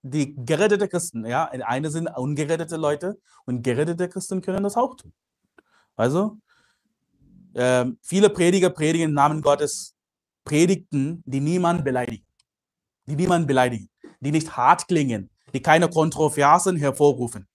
[0.02, 5.12] die gerettete Christen, ja, eine sind ungerettete Leute und gerettete Christen können das auch tun.
[5.96, 6.38] Also
[7.54, 9.94] äh, viele Prediger predigen im Namen Gottes
[10.44, 12.24] Predigten, die niemand beleidigen.
[13.06, 13.88] Die niemand beleidigen.
[14.20, 15.30] Die nicht hart klingen.
[15.52, 17.48] Die keine Kontroversen hervorrufen.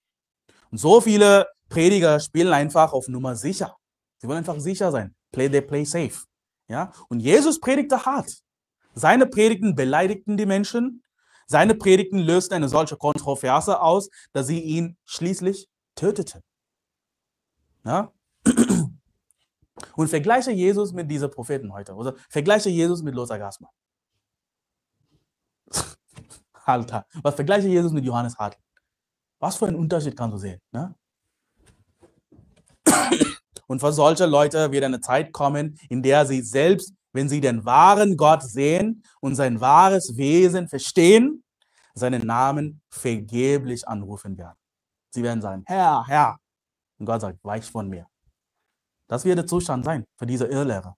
[0.72, 3.78] Und so viele Prediger spielen einfach auf Nummer sicher.
[4.18, 5.16] Sie wollen einfach sicher sein.
[5.32, 6.26] Play they play safe.
[6.68, 6.92] Ja?
[7.10, 8.42] Und Jesus predigte hart.
[8.94, 11.04] Seine Predigten beleidigten die Menschen.
[11.48, 16.42] Seine Predigten lösten eine solche Kontroverse aus, dass sie ihn schließlich töteten.
[17.84, 18.12] Ja?
[19.96, 21.94] Und vergleiche Jesus mit diesen Propheten heute.
[21.94, 23.72] Oder vergleiche Jesus mit Lothar Gasmann.
[26.54, 28.58] Alter, was vergleiche Jesus mit Johannes Hartl?
[29.40, 30.62] Was für einen Unterschied kannst du sehen?
[30.72, 30.96] Ne?
[33.68, 37.66] Und für solche Leute wird eine Zeit kommen, in der sie selbst, wenn sie den
[37.66, 41.44] wahren Gott sehen und sein wahres Wesen verstehen,
[41.94, 44.58] seinen Namen vergeblich anrufen werden.
[45.10, 46.38] Sie werden sagen, Herr, Herr.
[46.98, 48.08] Und Gott sagt, weich von mir.
[49.08, 50.96] Das wird der Zustand sein für diese Irrlehrer.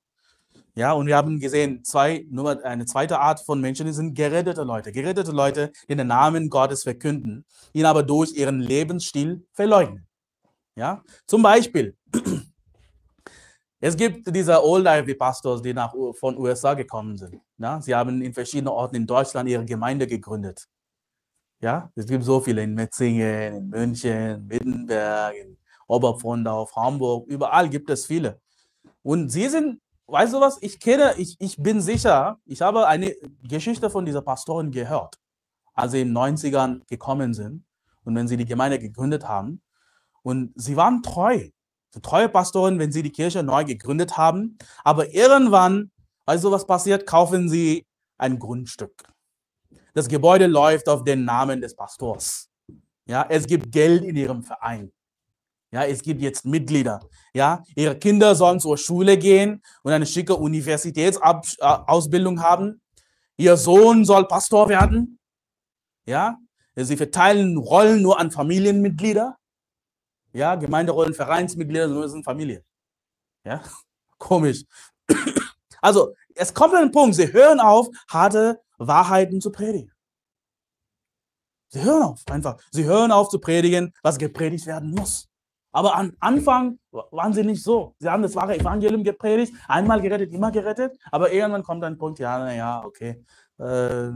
[0.76, 4.91] Ja, und wir haben gesehen, zwei, nur eine zweite Art von Menschen sind gerettete Leute.
[4.91, 10.08] Gerettete Leute, die den Namen Gottes verkünden, ihn aber durch ihren Lebensstil verleugnen.
[10.76, 11.95] Ja, zum Beispiel,
[13.84, 17.41] es gibt diese Old Ivy Pastors, die nach, von USA gekommen sind.
[17.58, 20.67] Ja, sie haben in verschiedenen Orten in Deutschland ihre Gemeinde gegründet.
[21.60, 27.89] Ja, es gibt so viele in Metzingen, in München, Wittenberg, in Oberpfondorf, Hamburg, überall gibt
[27.89, 28.39] es viele.
[29.02, 33.13] Und sie sind weißt du was, ich kenne, ich, ich bin sicher, ich habe eine
[33.43, 35.17] Geschichte von dieser Pastorin gehört,
[35.74, 37.65] als sie in den 90ern gekommen sind
[38.04, 39.62] und wenn sie die Gemeinde gegründet haben.
[40.22, 41.50] Und sie waren treu.
[41.93, 44.58] So treue Pastoren, wenn sie die Kirche neu gegründet haben.
[44.84, 45.91] Aber irgendwann,
[46.25, 47.06] weißt du, was passiert?
[47.06, 47.86] Kaufen sie
[48.17, 49.03] ein Grundstück.
[49.93, 52.49] Das Gebäude läuft auf den Namen des Pastors.
[53.06, 54.91] Ja, es gibt Geld in ihrem Verein.
[55.71, 56.99] Ja, es gibt jetzt Mitglieder.
[57.34, 62.82] Ja, ihre Kinder sollen zur Schule gehen und eine schicke Universitätsausbildung haben.
[63.38, 65.19] Ihr Sohn soll Pastor werden.
[66.06, 66.38] Ja,
[66.75, 69.38] sie verteilen Rollen nur an Familienmitglieder.
[70.34, 72.63] Ja, Gemeinderollen, Vereinsmitglieder, nur sind Familie.
[73.46, 73.62] Ja,
[74.17, 74.63] komisch.
[75.82, 79.91] Also, es kommt den Punkt, sie hören auf, harte Wahrheiten zu predigen.
[81.67, 82.58] Sie hören auf, einfach.
[82.72, 85.28] Sie hören auf zu predigen, was gepredigt werden muss.
[85.74, 87.96] Aber am Anfang waren sie nicht so.
[88.00, 90.98] Sie haben das wahre Evangelium gepredigt, einmal gerettet, immer gerettet.
[91.12, 93.26] Aber irgendwann kommt ein Punkt, ja, naja, okay.
[93.58, 94.12] Äh,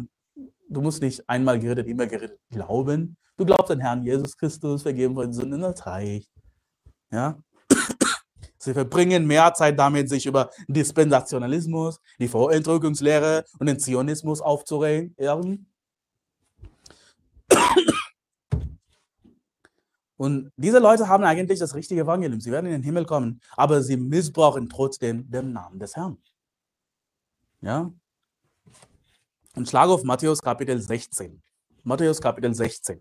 [0.69, 3.17] du musst nicht einmal gerettet, immer gerettet glauben.
[3.37, 6.31] Du glaubst an Herrn Jesus Christus, vergeben von Sünden, das reicht.
[7.11, 7.37] Ja?
[8.57, 15.15] Sie verbringen mehr Zeit damit, sich über Dispensationalismus, die Vorentrückungslehre und den Zionismus aufzuregen.
[20.19, 22.41] Und diese Leute haben eigentlich das richtige Evangelium.
[22.41, 26.17] Sie werden in den Himmel kommen, aber sie missbrauchen trotzdem den Namen des Herrn.
[27.61, 27.91] Ja?
[29.57, 31.41] Und schlage auf Matthäus Kapitel 16.
[31.83, 32.99] Matthäus Kapitel 16.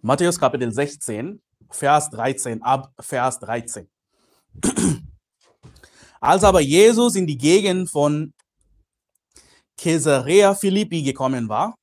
[0.00, 1.42] Matthäus Kapitel 16.
[1.70, 3.90] Vers 13, ab Vers 13.
[6.20, 8.32] Als aber Jesus in die Gegend von
[9.76, 11.74] Caesarea Philippi gekommen war,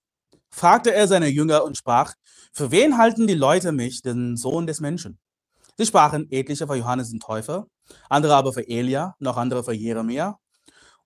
[0.51, 2.13] fragte er seine Jünger und sprach,
[2.53, 5.19] für wen halten die Leute mich, den Sohn des Menschen?
[5.77, 7.67] Sie sprachen etliche für Johannes den Täufer,
[8.09, 10.37] andere aber für Elia, noch andere für Jeremia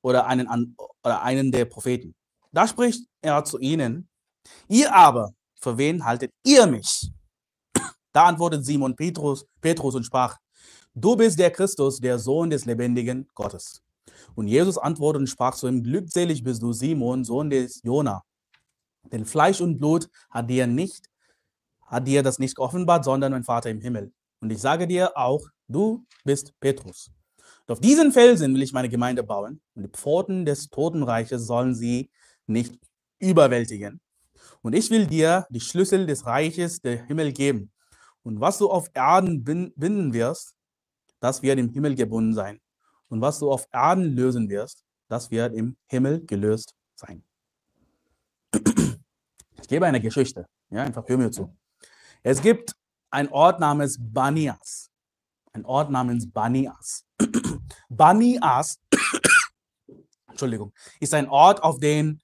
[0.02, 2.16] oder einen, oder einen der Propheten.
[2.52, 4.08] Da spricht er zu ihnen,
[4.68, 7.12] ihr aber, für wen haltet ihr mich?
[8.14, 10.38] Da antwortet Simon Petrus, Petrus und sprach,
[10.94, 13.82] du bist der Christus, der Sohn des lebendigen Gottes.
[14.36, 18.22] Und Jesus antwortete und sprach zu ihm, glückselig bist du, Simon, Sohn des Jona.
[19.12, 21.10] Denn Fleisch und Blut hat dir nicht,
[21.86, 24.12] hat dir das nicht geoffenbart, sondern mein Vater im Himmel.
[24.40, 27.12] Und ich sage dir auch, du bist Petrus.
[27.66, 31.76] Und auf diesen Felsen will ich meine Gemeinde bauen, und die Pforten des Totenreiches sollen
[31.76, 32.10] sie
[32.46, 32.78] nicht
[33.20, 34.02] überwältigen.
[34.62, 37.72] Und ich will dir die Schlüssel des Reiches der Himmel geben.
[38.24, 40.56] Und was du auf Erden binden wirst,
[41.20, 42.60] das wird im Himmel gebunden sein.
[43.08, 47.24] Und was du auf Erden lösen wirst, das wird im Himmel gelöst sein.
[49.74, 50.46] Gebe eine Geschichte.
[50.70, 51.52] Ja, einfach hör mir zu.
[52.22, 52.76] Es gibt
[53.10, 54.92] einen Ort namens Banias.
[55.52, 57.06] Ein Ort namens Banias.
[57.90, 58.80] Banias,
[60.28, 62.22] Entschuldigung, ist ein Ort auf den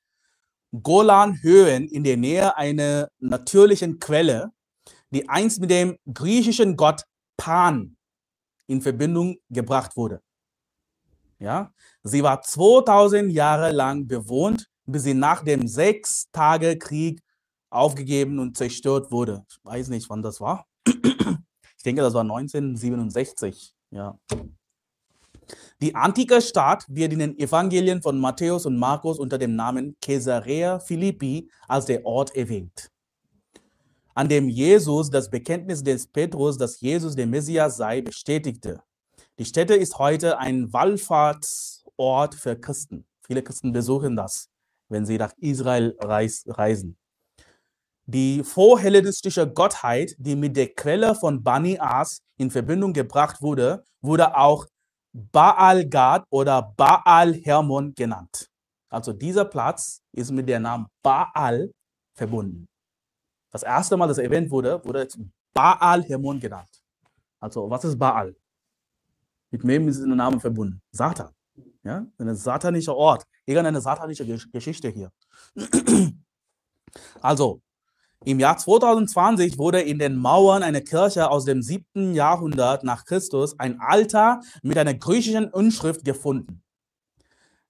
[0.83, 4.51] Golanhöhen in der Nähe einer natürlichen Quelle
[5.09, 7.01] die einst mit dem griechischen Gott
[7.35, 7.97] Pan
[8.67, 10.21] in Verbindung gebracht wurde.
[11.39, 17.23] Ja, sie war 2000 Jahre lang bewohnt, bis sie nach dem Sechs-Tage-Krieg
[17.69, 19.45] aufgegeben und zerstört wurde.
[19.49, 20.65] Ich weiß nicht, wann das war.
[20.85, 23.73] Ich denke, das war 1967.
[23.91, 24.19] Ja.
[25.81, 30.79] Die antike Stadt wird in den Evangelien von Matthäus und Markus unter dem Namen Caesarea
[30.79, 32.91] Philippi als der Ort erwähnt
[34.19, 38.83] an dem Jesus das Bekenntnis des Petrus, dass Jesus der Messias sei, bestätigte.
[39.37, 43.05] Die Stätte ist heute ein Wallfahrtsort für Christen.
[43.25, 44.49] Viele Christen besuchen das,
[44.89, 46.97] wenn sie nach Israel reis reisen.
[48.11, 54.35] Die vorhellenistische Gottheit, die mit der Quelle von Bani As in Verbindung gebracht wurde, wurde
[54.35, 54.65] auch
[55.13, 58.47] Baal Gad oder Baal Hermon genannt.
[58.89, 61.71] Also dieser Platz ist mit dem Namen Baal
[62.15, 62.65] verbunden.
[63.51, 65.07] Das erste Mal, dass er erwähnt wurde, wurde
[65.53, 66.81] Baal Hermon genannt.
[67.39, 68.35] Also was ist Baal?
[69.51, 70.81] Mit wem ist der Name verbunden?
[70.91, 71.31] Satan.
[71.83, 73.23] Ja, ein satanischer Ort.
[73.45, 75.11] Irgendeine satanische Geschichte hier.
[77.21, 77.61] Also,
[78.25, 82.13] im Jahr 2020 wurde in den Mauern einer Kirche aus dem 7.
[82.13, 86.61] Jahrhundert nach Christus ein Altar mit einer griechischen Inschrift gefunden.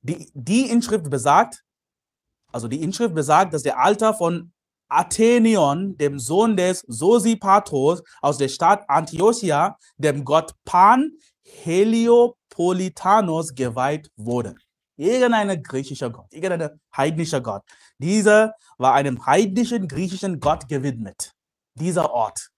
[0.02, 1.64] Die, die Inschrift besagt,
[2.52, 4.52] also die Inschrift besagt, dass der Altar von
[4.88, 11.12] Athenion, dem Sohn des Sosipatros aus der Stadt Antiochia, dem Gott Pan
[11.44, 14.56] Heliopolitanos geweiht wurde.
[14.98, 17.62] Irgendein griechischer Gott, irgendein heidnischer Gott.
[18.00, 21.34] Dieser war einem heidnischen griechischen Gott gewidmet.
[21.76, 22.50] Dieser Ort.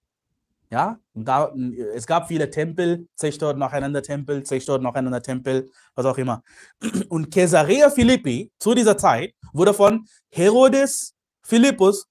[0.70, 1.52] Ja, da,
[1.94, 6.42] es gab viele Tempel, zerstört nacheinander Tempel, zerstört nacheinander Tempel, was auch immer.
[7.10, 12.06] Und Caesarea Philippi zu dieser Zeit wurde von Herodes Philippus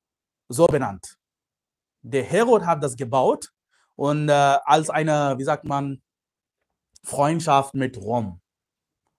[0.48, 1.17] so benannt.
[2.04, 3.52] Der Herod hat das gebaut
[3.96, 6.02] und äh, als eine, wie sagt man,
[7.04, 8.41] Freundschaft mit Rom.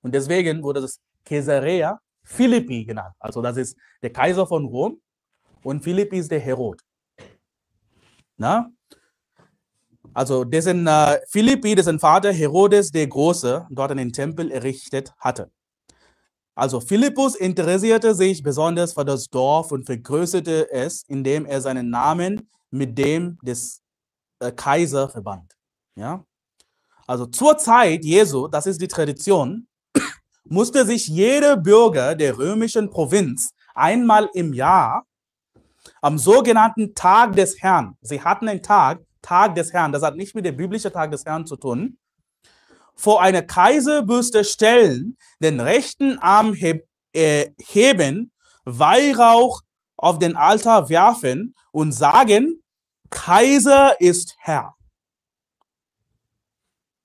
[0.02, 2.00] Und deswegen wurde das Caesarea
[2.32, 3.14] Philippi genannt.
[3.18, 5.00] Also das ist der Kaiser von Rom
[5.62, 6.80] und Philippi ist der Herod.
[8.36, 8.70] Na?
[10.14, 15.50] Also dessen äh, Philippi, dessen Vater Herodes der Große, dort einen Tempel errichtet hatte.
[16.54, 22.48] Also Philippus interessierte sich besonders für das Dorf und vergrößerte es, indem er seinen Namen
[22.70, 23.80] mit dem des
[24.40, 25.54] äh, Kaiser verband.
[25.96, 26.24] Ja?
[27.06, 29.66] Also zur Zeit Jesu, das ist die Tradition,
[30.44, 35.06] musste sich jeder Bürger der römischen Provinz einmal im Jahr
[36.00, 40.34] am sogenannten Tag des Herrn, sie hatten einen Tag, Tag des Herrn, das hat nicht
[40.34, 41.98] mit dem biblischen Tag des Herrn zu tun,
[42.94, 48.32] vor eine Kaiserbürste stellen, den rechten Arm heb, äh, heben,
[48.64, 49.62] Weihrauch
[49.96, 52.62] auf den Altar werfen und sagen,
[53.10, 54.74] Kaiser ist Herr.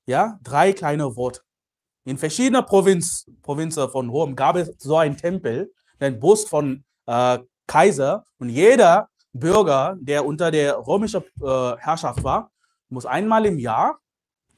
[0.06, 1.42] Ja, drei kleine Worte.
[2.08, 7.40] In verschiedenen Provinz, Provinzen von Rom gab es so einen Tempel, den Bust von äh,
[7.68, 12.50] Kaiser und jeder Bürger, der unter der römischen äh, Herrschaft war,
[12.88, 14.00] muss einmal im Jahr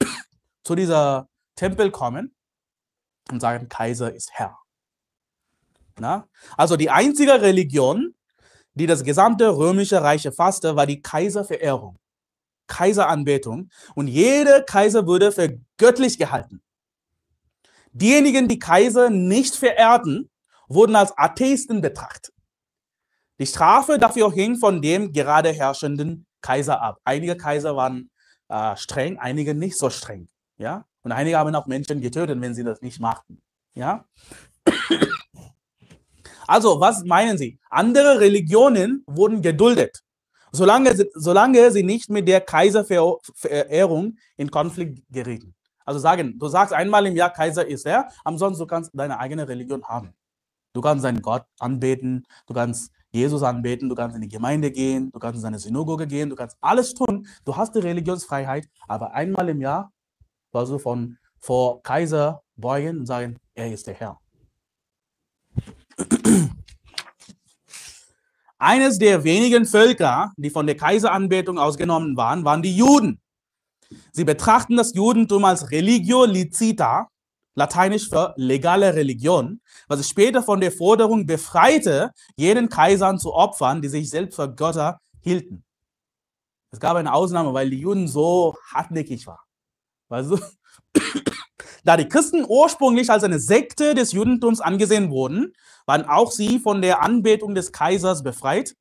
[0.64, 2.36] zu dieser Tempel kommen
[3.32, 4.56] und sagen, Kaiser ist Herr.
[5.98, 6.28] Na?
[6.56, 8.14] Also die einzige Religion,
[8.74, 11.98] die das gesamte römische Reich erfasste, war die Kaiserverehrung,
[12.68, 13.70] Kaiseranbetung.
[13.96, 16.62] Und jeder Kaiser wurde für göttlich gehalten.
[17.92, 20.30] Diejenigen, die Kaiser nicht verehrten,
[20.68, 22.32] wurden als Atheisten betrachtet.
[23.38, 26.98] Die Strafe dafür hing von dem gerade herrschenden Kaiser ab.
[27.04, 28.10] Einige Kaiser waren
[28.48, 30.28] äh, streng, einige nicht so streng.
[30.58, 30.84] Ja?
[31.02, 33.42] Und einige haben auch Menschen getötet, wenn sie das nicht machten.
[33.74, 34.04] Ja?
[36.46, 37.60] Also, was meinen Sie?
[37.70, 40.02] Andere Religionen wurden geduldet,
[40.50, 45.54] solange, solange sie nicht mit der Kaiserverehrung in Konflikt gerieten.
[45.90, 49.48] Also sagen, du sagst einmal im Jahr, Kaiser ist er, ansonsten du kannst deine eigene
[49.48, 50.14] Religion haben.
[50.72, 55.10] Du kannst deinen Gott anbeten, du kannst Jesus anbeten, du kannst in die Gemeinde gehen,
[55.10, 57.26] du kannst in seine Synagoge gehen, du kannst alles tun.
[57.44, 59.90] Du hast die Religionsfreiheit, aber einmal im Jahr
[60.52, 64.20] sollst du von, vor Kaiser beugen und sagen, er ist der Herr.
[68.60, 73.20] Eines der wenigen Völker, die von der Kaiseranbetung ausgenommen waren, waren die Juden.
[74.12, 77.08] Sie betrachten das Judentum als Religio licita,
[77.54, 83.82] lateinisch für legale Religion, was es später von der Forderung befreite, jenen Kaisern zu opfern,
[83.82, 85.64] die sich selbst für Götter hielten.
[86.70, 90.28] Es gab eine Ausnahme, weil die Juden so hartnäckig waren.
[90.28, 90.38] Du?
[91.82, 95.54] Da die Christen ursprünglich als eine Sekte des Judentums angesehen wurden,
[95.86, 98.76] waren auch sie von der Anbetung des Kaisers befreit,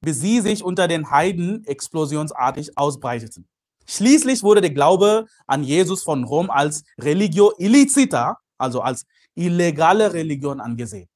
[0.00, 3.48] bis sie sich unter den Heiden explosionsartig ausbreiteten.
[3.86, 9.04] Schließlich wurde der Glaube an Jesus von Rom als Religio illicita, also als
[9.34, 11.08] illegale Religion angesehen.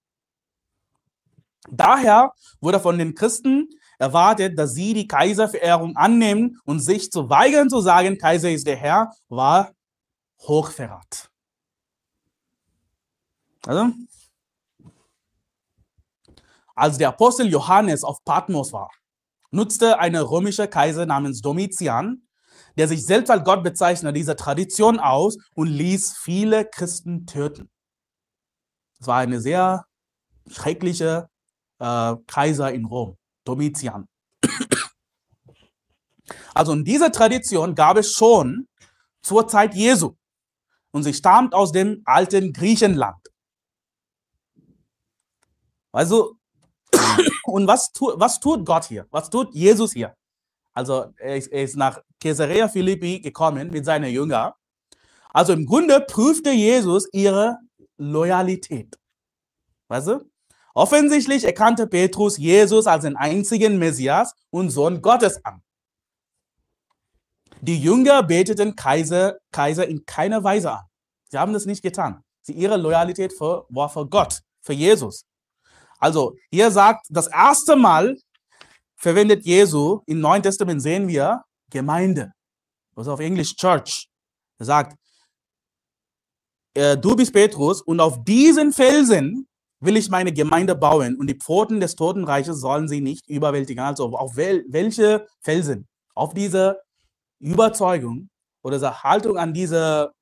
[1.68, 7.68] Daher wurde von den Christen erwartet, dass sie die Kaiserverehrung annehmen und sich zu weigern
[7.68, 9.72] zu sagen, Kaiser ist der Herr, war
[10.40, 11.30] Hochverrat.
[13.66, 13.92] Also,
[16.74, 18.90] als der Apostel Johannes auf Patmos war,
[19.50, 22.25] nutzte ein römischer Kaiser namens Domitian
[22.76, 27.70] der sich selbst als Gott bezeichnet, diese Tradition aus und ließ viele Christen töten.
[29.00, 29.86] Es war eine sehr
[30.48, 31.28] schreckliche
[31.78, 34.08] äh, Kaiser in Rom, Domitian.
[36.54, 38.66] Also in dieser Tradition gab es schon
[39.22, 40.16] zur Zeit Jesu.
[40.90, 43.18] Und sie stammt aus dem alten Griechenland.
[45.92, 46.36] Also,
[47.44, 49.06] und was, tu, was tut Gott hier?
[49.10, 50.16] Was tut Jesus hier?
[50.72, 54.52] Also, er ist, er ist nach Caesarea Philippi gekommen mit seinen Jüngern.
[55.32, 57.58] Also im Grunde prüfte Jesus ihre
[57.98, 58.98] Loyalität.
[59.88, 60.30] Weißt du?
[60.74, 65.62] Offensichtlich erkannte Petrus Jesus als den einzigen Messias und Sohn Gottes an.
[67.62, 70.84] Die Jünger beteten Kaiser, Kaiser in keiner Weise an.
[71.30, 72.22] Sie haben das nicht getan.
[72.42, 75.24] Sie, ihre Loyalität für, war für Gott, für Jesus.
[75.98, 78.16] Also, hier sagt, das erste Mal
[78.96, 81.42] verwendet Jesu im Neuen Testament sehen wir
[81.76, 82.32] Gemeinde.
[82.96, 84.08] Also auf Englisch Church.
[84.58, 84.96] Sagt,
[86.74, 89.46] äh, du bist Petrus und auf diesen Felsen
[89.80, 93.84] will ich meine Gemeinde bauen und die Pforten des Totenreiches sollen sie nicht überwältigen.
[93.84, 95.86] Also auf wel welche Felsen?
[96.14, 96.80] Auf diese
[97.38, 98.30] Überzeugung
[98.62, 100.12] oder diese Haltung an diese,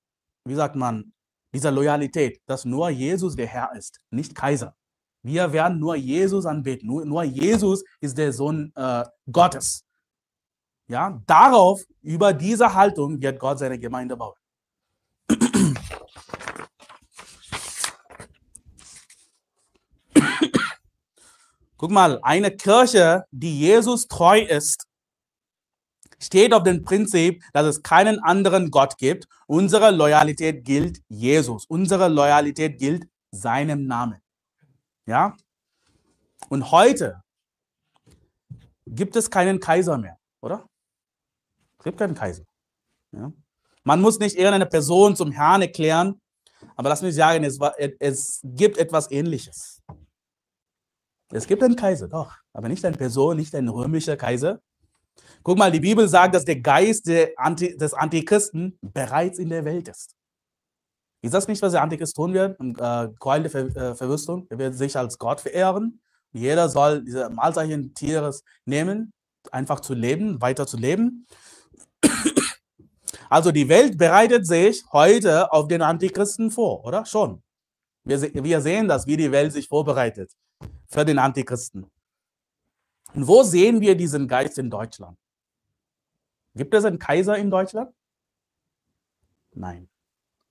[0.45, 1.13] wie sagt man,
[1.55, 4.75] dieser Loyalität, dass nur Jesus der Herr ist, nicht Kaiser.
[5.23, 6.89] Wir werden nur Jesus anbeten.
[6.89, 9.85] Nur, nur Jesus ist der Sohn äh, Gottes.
[10.89, 14.35] Ja, darauf, über diese Haltung wird Gott seine Gemeinde bauen.
[21.77, 24.87] Guck mal, eine Kirche, die Jesus treu ist,
[26.19, 29.27] steht auf dem Prinzip, dass es keinen anderen Gott gibt.
[29.47, 31.67] Unsere Loyalität gilt Jesus.
[31.67, 34.23] Unsere Loyalität gilt seinem Namen.
[35.07, 35.37] Ja?
[36.49, 37.23] Und heute
[38.87, 40.67] gibt es keinen Kaiser mehr, oder?
[41.85, 42.45] Es gibt keinen Kaiser.
[43.13, 43.31] Ja?
[43.83, 46.19] Man muss nicht irgendeine Person zum Herrn erklären,
[46.77, 49.83] aber lass mich sagen, es, war, es gibt etwas Ähnliches.
[51.31, 54.63] Es gibt einen Kaiser, doch, aber nicht eine Person, nicht ein römischer Kaiser.
[55.43, 59.67] Guck mal, die Bibel sagt, dass der Geist der Anti, des Antichristen bereits in der
[59.67, 60.15] Welt ist.
[61.21, 62.59] Ist das nicht, was der Antichrist tun wird?
[62.61, 64.47] Äh, Keul der Ver äh, Verwüstung.
[64.49, 66.01] Er wird sich als Gott verehren.
[66.33, 69.13] Jeder soll diese Mahlzeichen Tieres nehmen,
[69.51, 71.27] einfach zu leben, weiter zu leben.
[73.31, 77.05] Also die Welt bereitet sich heute auf den Antichristen vor, oder?
[77.05, 77.43] Schon.
[78.05, 80.31] Wir, wir sehen das, wie die Welt sich vorbereitet
[80.87, 81.91] für den Antichristen.
[83.15, 85.19] Und wo sehen wir diesen Geist in Deutschland?
[86.55, 87.93] Gibt es einen Kaiser in Deutschland?
[89.53, 89.89] Nein.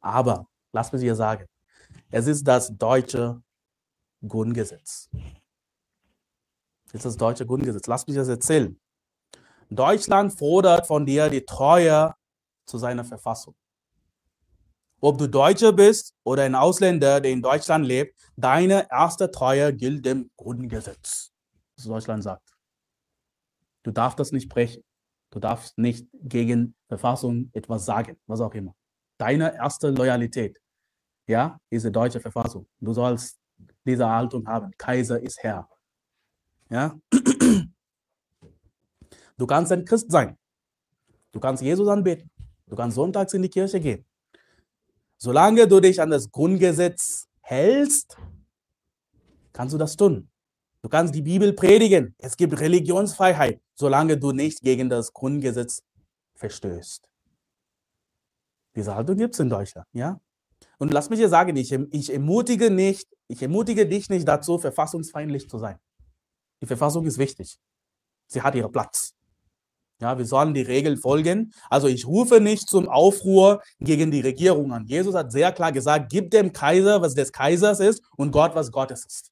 [0.01, 1.45] Aber, lass mich hier sagen,
[2.11, 3.41] es ist das deutsche
[4.27, 5.09] Grundgesetz.
[6.87, 7.87] Es ist das deutsche Grundgesetz.
[7.87, 8.77] Lass mich das erzählen.
[9.69, 12.13] Deutschland fordert von dir die Treue
[12.65, 13.55] zu seiner Verfassung.
[14.99, 20.05] Ob du Deutscher bist oder ein Ausländer, der in Deutschland lebt, deine erste Treue gilt
[20.05, 21.31] dem Grundgesetz,
[21.75, 22.55] was Deutschland sagt.
[23.83, 24.81] Du darfst das nicht brechen.
[25.29, 28.73] Du darfst nicht gegen Verfassung etwas sagen, was auch immer.
[29.17, 30.61] Deine erste Loyalität,
[31.27, 32.67] ja, ist die deutsche Verfassung.
[32.79, 33.39] Du sollst
[33.83, 34.71] diese Haltung haben.
[34.77, 35.67] Kaiser ist Herr.
[36.69, 36.97] Ja.
[39.37, 40.37] Du kannst ein Christ sein.
[41.31, 42.29] Du kannst Jesus anbeten.
[42.67, 44.05] Du kannst sonntags in die Kirche gehen.
[45.17, 48.17] Solange du dich an das Grundgesetz hältst,
[49.53, 50.29] kannst du das tun.
[50.81, 52.13] Du kannst die Bibel predigen.
[52.17, 55.81] Es gibt Religionsfreiheit, solange du nicht gegen das Grundgesetz
[56.35, 57.09] verstößt.
[58.75, 60.19] Diese Haltung gibt es in Deutschland, ja?
[60.77, 65.49] Und lass mich dir sagen, ich, ich, ermutige nicht, ich ermutige dich nicht dazu, verfassungsfeindlich
[65.49, 65.77] zu sein.
[66.61, 67.59] Die Verfassung ist wichtig.
[68.27, 69.15] Sie hat ihren Platz.
[70.03, 71.53] Ja, wir sollen die Regeln folgen.
[71.69, 74.85] Also ich rufe nicht zum Aufruhr gegen die Regierung an.
[74.85, 78.69] Jesus hat sehr klar gesagt, gib dem Kaiser, was des Kaisers ist und Gott, was
[78.69, 79.31] Gottes ist.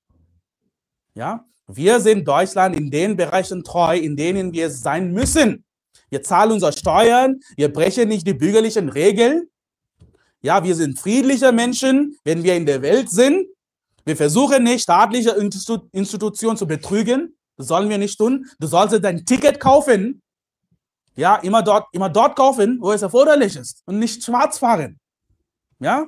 [1.13, 5.65] Ja, wir sind Deutschland in den Bereichen treu, in denen wir sein müssen.
[6.09, 9.49] Wir zahlen unsere Steuern, wir brechen nicht die bürgerlichen Regeln.
[10.41, 13.45] Ja, wir sind friedliche Menschen, wenn wir in der Welt sind.
[14.05, 17.36] Wir versuchen nicht, staatliche Institutionen zu betrügen.
[17.57, 18.45] Das sollen wir nicht tun.
[18.57, 20.22] Du solltest dein Ticket kaufen
[21.22, 24.99] ja, immer dort, immer dort kaufen, wo es erforderlich ist und nicht schwarz fahren.
[25.80, 26.07] Ja?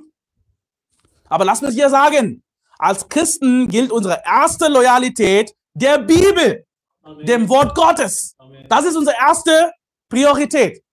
[1.29, 2.43] Aber lass mich hier sagen,
[2.79, 6.65] als Christen gilt unsere erste Loyalität der Bibel,
[7.03, 7.25] Amen.
[7.25, 8.35] dem Wort Gottes.
[8.39, 8.65] Amen.
[8.67, 9.71] Das ist unsere erste
[10.09, 10.83] Priorität.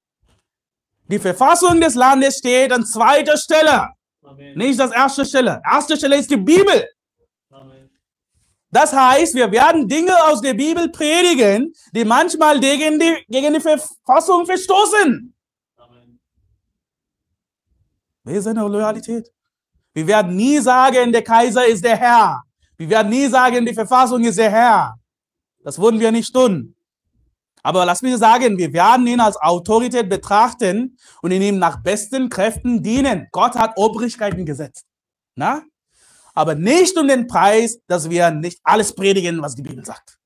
[1.08, 3.88] Die Verfassung des Landes steht an zweiter Stelle,
[4.22, 4.56] Amen.
[4.56, 5.62] nicht das erste Stelle.
[5.64, 6.86] Erste Stelle ist die Bibel.
[8.70, 13.60] Das heißt, wir werden Dinge aus der Bibel predigen, die manchmal gegen die, gegen die
[13.60, 15.34] Verfassung verstoßen.
[15.76, 16.20] Amen.
[18.24, 19.28] Ist seine Loyalität?
[19.92, 22.42] Wir werden nie sagen, der Kaiser ist der Herr.
[22.76, 24.94] Wir werden nie sagen, die Verfassung ist der Herr.
[25.64, 26.74] Das würden wir nicht tun.
[27.62, 32.28] Aber lass mich sagen, wir werden ihn als Autorität betrachten und ihn ihm nach besten
[32.28, 33.28] Kräften dienen.
[33.32, 34.86] Gott hat Obrigkeiten gesetzt.
[35.34, 35.62] Na?
[36.35, 40.18] Aber nicht um den Preis, dass wir nicht alles predigen, was die Bibel sagt.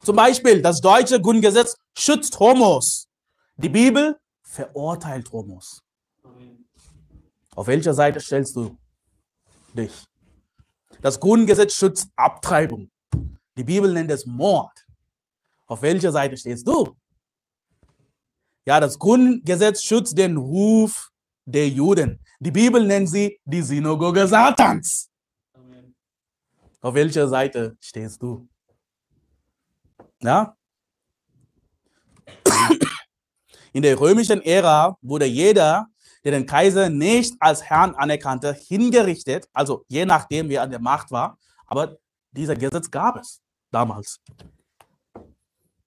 [0.00, 3.08] Zum Beispiel, das deutsche Grundgesetz schützt Homos.
[3.56, 5.82] Die Bibel verurteilt Homos.
[7.54, 8.76] Auf welcher Seite stellst du
[9.72, 10.04] dich?
[11.00, 12.90] Das Grundgesetz schützt Abtreibung.
[13.56, 14.84] Die Bibel nennt es Mord.
[15.66, 16.96] Auf welcher Seite stehst du?
[18.66, 21.10] Ja, das Grundgesetz schützt den Ruf
[21.44, 22.23] der Juden.
[22.44, 25.10] Die Bibel nennt sie die Synagoge Satans.
[25.54, 25.94] Amen.
[26.82, 28.46] Auf welcher Seite stehst du?
[30.20, 30.54] Ja?
[33.72, 35.86] In der römischen Ära wurde jeder,
[36.22, 41.10] der den Kaiser nicht als Herrn anerkannte, hingerichtet, also je nachdem, wer an der Macht
[41.10, 41.38] war.
[41.66, 41.96] Aber
[42.30, 43.40] dieser Gesetz gab es
[43.70, 44.20] damals.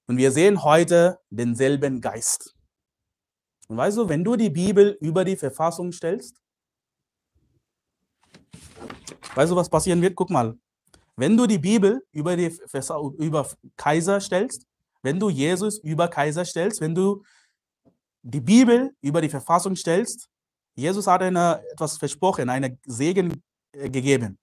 [0.07, 2.55] Und wir sehen heute denselben Geist.
[3.67, 6.41] Und weißt du, wenn du die Bibel über die Verfassung stellst,
[9.36, 10.15] weißt du, was passieren wird?
[10.15, 10.57] Guck mal.
[11.15, 12.55] Wenn du die Bibel über, die,
[13.17, 14.67] über Kaiser stellst,
[15.01, 17.23] wenn du Jesus über Kaiser stellst, wenn du
[18.21, 20.30] die Bibel über die Verfassung stellst,
[20.75, 24.38] Jesus hat eine, etwas versprochen, einen Segen äh, gegeben.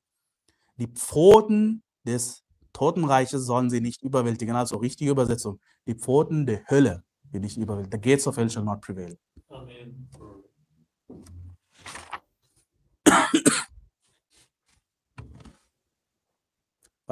[0.76, 4.56] Die Pfoten des Totenreiches sollen sie nicht überwältigen.
[4.56, 5.60] Also richtige Übersetzung.
[5.86, 8.00] Die Pfoten der Hölle will nicht überwältigen.
[8.02, 9.16] The gates of hell shall not prevail.
[9.48, 10.08] Amen.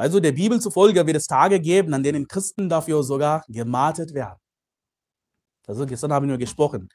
[0.03, 4.41] Also der Bibel zufolge wird es Tage geben, an denen Christen dafür sogar gemartet werden.
[5.65, 6.89] Also gestern haben wir gesprochen.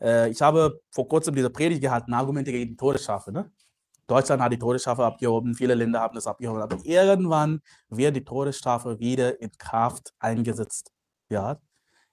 [0.00, 3.32] Äh, ich habe vor kurzem diese Predigt gehalten, Argumente gegen die Todesstrafe.
[3.32, 3.50] Ne?
[4.06, 9.00] Deutschland hat die Todesstrafe abgehoben, viele Länder haben das abgehoben, aber irgendwann wird die Todesstrafe
[9.00, 10.92] wieder in Kraft eingesetzt.
[11.30, 11.58] Ja?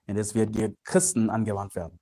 [0.07, 1.99] Und es wird die Christen angewandt werden.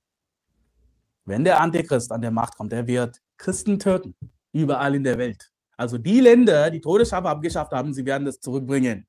[1.26, 4.16] Wenn der Antichrist an der Macht kommt, der wird Christen töten,
[4.52, 5.50] überall in der Welt.
[5.78, 9.06] Also die Länder, die Todesstrafe abgeschafft haben, sie werden das zurückbringen.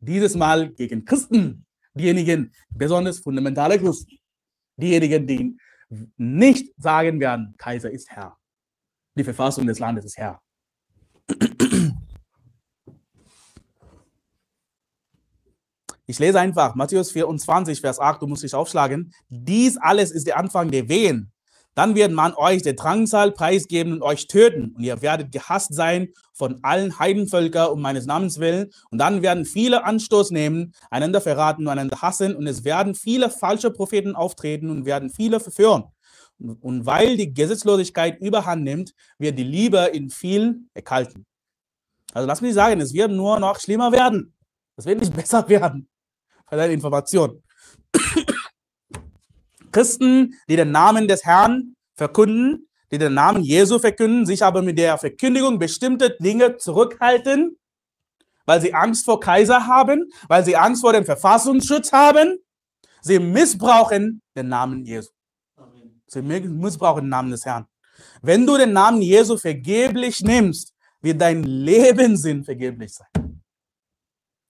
[0.00, 4.16] Dieses Mal gegen Christen, diejenigen, besonders fundamentale Christen,
[4.78, 5.58] diejenigen, die
[6.16, 8.34] nicht sagen werden, Kaiser ist Herr.
[9.14, 10.40] Die Verfassung des Landes ist Herr.
[16.06, 19.12] Ich lese einfach Matthäus 24, Vers 8, du musst dich aufschlagen.
[19.28, 21.30] Dies alles ist der Anfang der Wehen.
[21.76, 24.74] Dann wird man euch der Drangsal preisgeben und euch töten.
[24.74, 28.70] Und ihr werdet gehasst sein von allen Heidenvölkern um meines Namens willen.
[28.90, 32.34] Und dann werden viele Anstoß nehmen, einander verraten und einander hassen.
[32.34, 35.84] Und es werden viele falsche Propheten auftreten und werden viele verführen.
[36.38, 41.26] Und weil die Gesetzlosigkeit überhand nimmt, wird die Liebe in vielen erkalten.
[42.14, 44.32] Also lass mich sagen, es wird nur noch schlimmer werden.
[44.76, 45.90] Es wird nicht besser werden.
[46.48, 47.42] Bei deiner Information.
[49.76, 54.78] Christen, die den Namen des Herrn verkünden, die den Namen Jesu verkünden, sich aber mit
[54.78, 57.58] der Verkündigung bestimmte Dinge zurückhalten,
[58.46, 62.38] weil sie Angst vor Kaiser haben, weil sie Angst vor dem Verfassungsschutz haben.
[63.02, 65.10] Sie missbrauchen den Namen Jesu.
[66.06, 67.66] Sie missbrauchen den Namen des Herrn.
[68.22, 70.72] Wenn du den Namen Jesu vergeblich nimmst,
[71.02, 73.42] wird dein Lebenssinn vergeblich sein.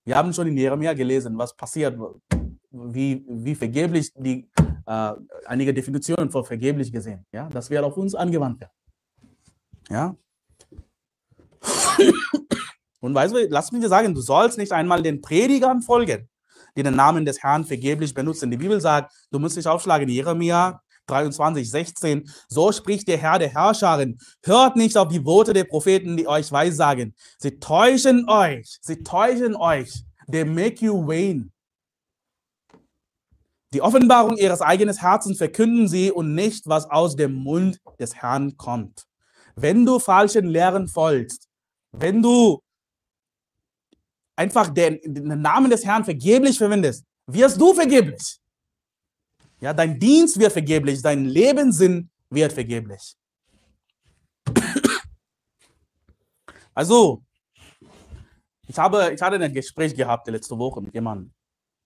[0.04, 1.98] Wir haben schon in Jeremia gelesen, was passiert,
[2.76, 4.48] wie, wie vergeblich die
[4.86, 5.12] äh,
[5.46, 7.24] einige Definitionen von vergeblich gesehen.
[7.32, 8.72] Ja, das wird auf uns angewandt werden.
[9.88, 10.16] Ja.
[13.00, 16.28] Und weißt du, lass mich dir sagen, du sollst nicht einmal den Predigern folgen,
[16.76, 18.50] die den Namen des Herrn vergeblich benutzen.
[18.50, 22.28] Die Bibel sagt, du musst dich aufschlagen, Jeremia 23, 16.
[22.48, 24.18] So spricht der Herr der Herrscherin.
[24.42, 27.14] Hört nicht auf die Worte der Propheten, die euch weissagen.
[27.38, 30.04] Sie täuschen euch, sie täuschen euch.
[30.30, 31.52] They make you vain.
[33.72, 38.56] Die Offenbarung ihres eigenen Herzens verkünden sie und nicht, was aus dem Mund des Herrn
[38.56, 39.06] kommt.
[39.56, 41.48] Wenn du falschen Lehren folgst,
[41.92, 42.62] wenn du
[44.36, 48.38] einfach den, den Namen des Herrn vergeblich verwendest, wirst du vergeblich.
[49.60, 53.16] Ja, dein Dienst wird vergeblich, dein Lebenssinn wird vergeblich.
[56.74, 57.22] Also,
[58.68, 61.32] ich habe, ich hatte ein Gespräch gehabt letzte Woche mit jemandem.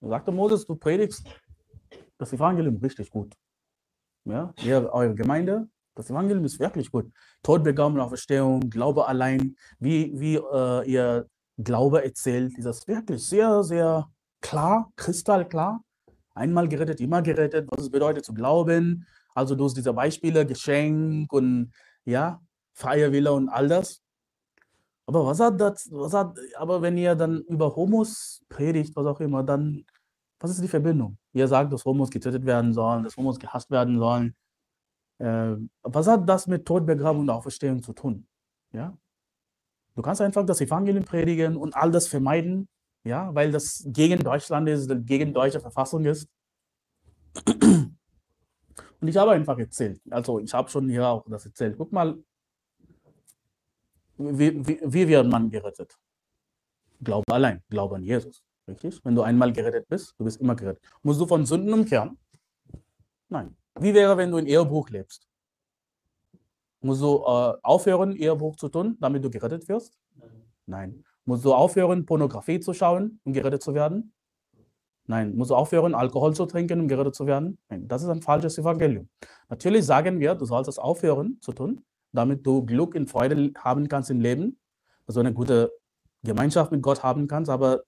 [0.00, 1.22] Er sagte, Moses, du predigst
[2.20, 3.34] das Evangelium richtig gut.
[4.24, 7.10] Ja, ihr, eure Gemeinde, das Evangelium ist wirklich gut.
[7.42, 14.08] Todbegabung, Auferstehung, Glaube allein, wie, wie äh, ihr Glaube erzählt, ist das wirklich sehr, sehr
[14.40, 15.82] klar, kristallklar.
[16.34, 21.72] Einmal gerettet, immer gerettet, was es bedeutet zu glauben, Also durch diese Beispiele, Geschenk und
[22.04, 22.40] ja,
[22.74, 24.02] freie Wille und all das.
[25.06, 29.20] Aber was hat das, was hat, aber wenn ihr dann über Homos predigt, was auch
[29.20, 29.84] immer, dann,
[30.40, 31.18] was ist die Verbindung?
[31.32, 34.34] Ihr sagt, dass Homos getötet werden sollen, dass Homos gehasst werden sollen.
[35.18, 38.26] Äh, was hat das mit Tod, Begrabung und Auferstehung zu tun?
[38.72, 38.96] Ja?
[39.94, 42.68] Du kannst einfach das Evangelium predigen und all das vermeiden,
[43.04, 46.28] ja, weil das gegen Deutschland ist, gegen deutsche Verfassung ist.
[47.46, 51.76] Und ich habe einfach erzählt, also ich habe schon hier auch das erzählt.
[51.76, 52.18] Guck mal,
[54.16, 55.98] wie, wie, wie wird man gerettet?
[57.02, 58.42] Glaube allein, glaube an Jesus.
[58.70, 59.04] Richtig?
[59.04, 60.82] Wenn du einmal gerettet bist, du bist immer gerettet.
[61.02, 62.16] Musst du von Sünden umkehren?
[63.28, 63.56] Nein.
[63.78, 65.26] Wie wäre, wenn du in Ehebuch lebst?
[66.80, 69.98] Musst du äh, aufhören, Ehebuch zu tun, damit du gerettet wirst?
[70.66, 71.04] Nein.
[71.24, 74.12] Musst du aufhören, Pornografie zu schauen, um gerettet zu werden?
[75.06, 75.34] Nein.
[75.34, 77.58] Musst du aufhören, Alkohol zu trinken, um gerettet zu werden?
[77.68, 77.88] Nein.
[77.88, 79.08] Das ist ein falsches Evangelium.
[79.48, 83.88] Natürlich sagen wir, du sollst es aufhören zu tun, damit du Glück und Freude haben
[83.88, 84.58] kannst im Leben,
[85.06, 85.72] du eine gute
[86.22, 87.82] Gemeinschaft mit Gott haben kannst, aber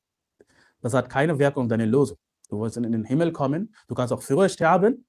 [0.83, 2.19] das hat keine Wirkung, deine Lösung.
[2.49, 5.07] Du wirst in den Himmel kommen, du kannst auch früher sterben,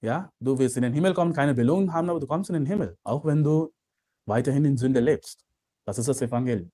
[0.00, 2.64] ja, du wirst in den Himmel kommen, keine Belohnung haben, aber du kommst in den
[2.66, 3.70] Himmel, auch wenn du
[4.24, 5.44] weiterhin in Sünde lebst.
[5.84, 6.70] Das ist das Evangelium.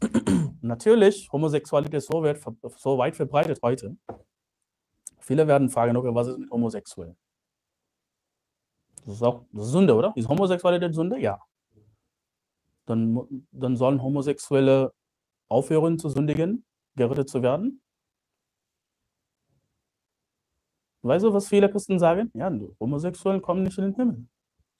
[0.62, 2.42] Natürlich, Homosexualität ist so weit,
[2.78, 3.96] so weit verbreitet heute.
[5.18, 7.16] Viele werden fragen, okay, was ist mit Homosexuell?
[9.04, 10.12] Das ist auch das ist Sünde, oder?
[10.16, 11.18] Ist Homosexualität Sünde?
[11.18, 11.40] Ja.
[12.86, 14.92] Dann, dann sollen Homosexuelle
[15.48, 16.64] aufhören zu sündigen,
[16.96, 17.80] gerettet zu werden.
[21.02, 22.30] Weißt du, was viele Christen sagen?
[22.34, 24.26] Ja, Homosexuellen kommen nicht in den Himmel.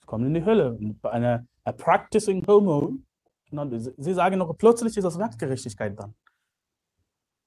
[0.01, 0.77] Sie kommen in die Hölle.
[1.01, 2.97] Bei einer a practicing homo,
[3.97, 6.13] sie sagen noch, plötzlich ist das Werkgerechtigkeit dann.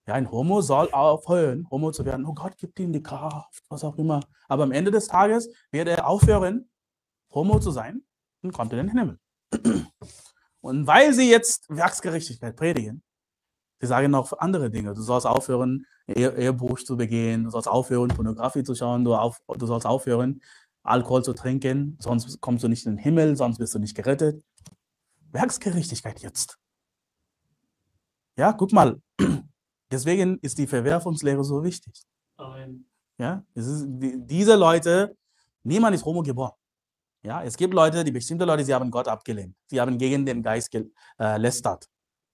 [0.07, 2.25] Ja, ein Homo soll aufhören, Homo zu werden.
[2.25, 4.21] Oh Gott, gibt ihm die Kraft, was auch immer.
[4.49, 6.71] Aber am Ende des Tages wird er aufhören,
[7.33, 8.03] Homo zu sein
[8.43, 9.19] und kommt in den Himmel.
[10.63, 13.03] Und weil sie jetzt Werksgerechtigkeit predigen,
[13.81, 14.95] sie sagen noch andere Dinge.
[14.95, 19.67] Du sollst aufhören, Ehebruch zu begehen, du sollst aufhören, Pornografie zu schauen, du, auf, du
[19.67, 20.41] sollst aufhören,
[20.83, 24.43] Alkohol zu trinken, sonst kommst du nicht in den Himmel, sonst bist du nicht gerettet.
[25.33, 26.59] Werksgerechtigkeit jetzt.
[28.37, 29.01] Ja, guck mal.
[29.91, 31.93] Deswegen ist die Verwerfungslehre so wichtig.
[32.37, 32.87] Amen.
[33.19, 35.17] Ja, es ist, die, diese Leute,
[35.63, 36.53] niemand ist homo geboren.
[37.23, 39.55] Ja, es gibt Leute, die bestimmte Leute, sie haben Gott abgelehnt.
[39.67, 41.87] Sie haben gegen den Geist gelästert.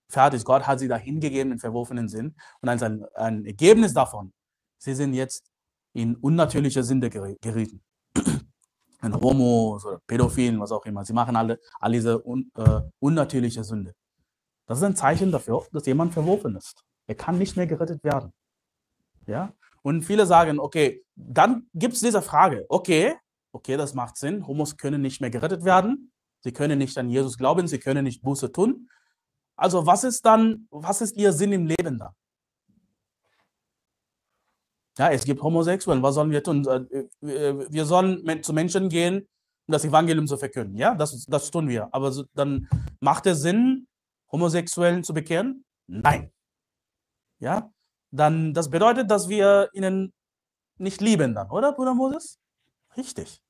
[0.08, 0.44] Fertig.
[0.44, 2.34] Gott hat sie dahin gegeben in verworfenen Sinn.
[2.60, 4.32] Und ein, ein Ergebnis davon,
[4.78, 5.50] sie sind jetzt
[5.92, 7.82] in unnatürliche Sünde gerieten.
[9.00, 11.04] Ein Homo, so Pädophilen, was auch immer.
[11.04, 13.94] Sie machen alle, all diese un, äh, unnatürliche Sünde.
[14.66, 16.82] Das ist ein Zeichen dafür, dass jemand verworfen ist.
[17.06, 18.32] Er kann nicht mehr gerettet werden.
[19.26, 19.52] Ja?
[19.82, 23.14] Und viele sagen, okay, dann gibt es diese Frage, okay,
[23.56, 24.46] Okay, das macht Sinn.
[24.46, 26.12] Homos können nicht mehr gerettet werden.
[26.40, 27.66] Sie können nicht an Jesus glauben.
[27.66, 28.90] Sie können nicht Buße tun.
[29.56, 32.12] Also was ist dann, was ist ihr Sinn im Leben da?
[34.98, 36.02] Ja, es gibt Homosexuellen.
[36.02, 36.66] Was sollen wir tun?
[36.66, 39.26] Äh, wir sollen zu Menschen gehen,
[39.66, 40.76] um das Evangelium zu verkünden.
[40.76, 41.88] Ja, das, das tun wir.
[41.92, 42.68] Aber dann
[43.00, 43.86] macht es Sinn,
[44.32, 45.64] Homosexuellen zu bekehren?
[45.86, 46.32] Nein.
[47.38, 47.70] Ja,
[48.10, 50.12] dann das bedeutet, dass wir ihnen
[50.78, 52.38] nicht lieben dann, oder, Bruder Moses?
[52.96, 53.42] Richtig.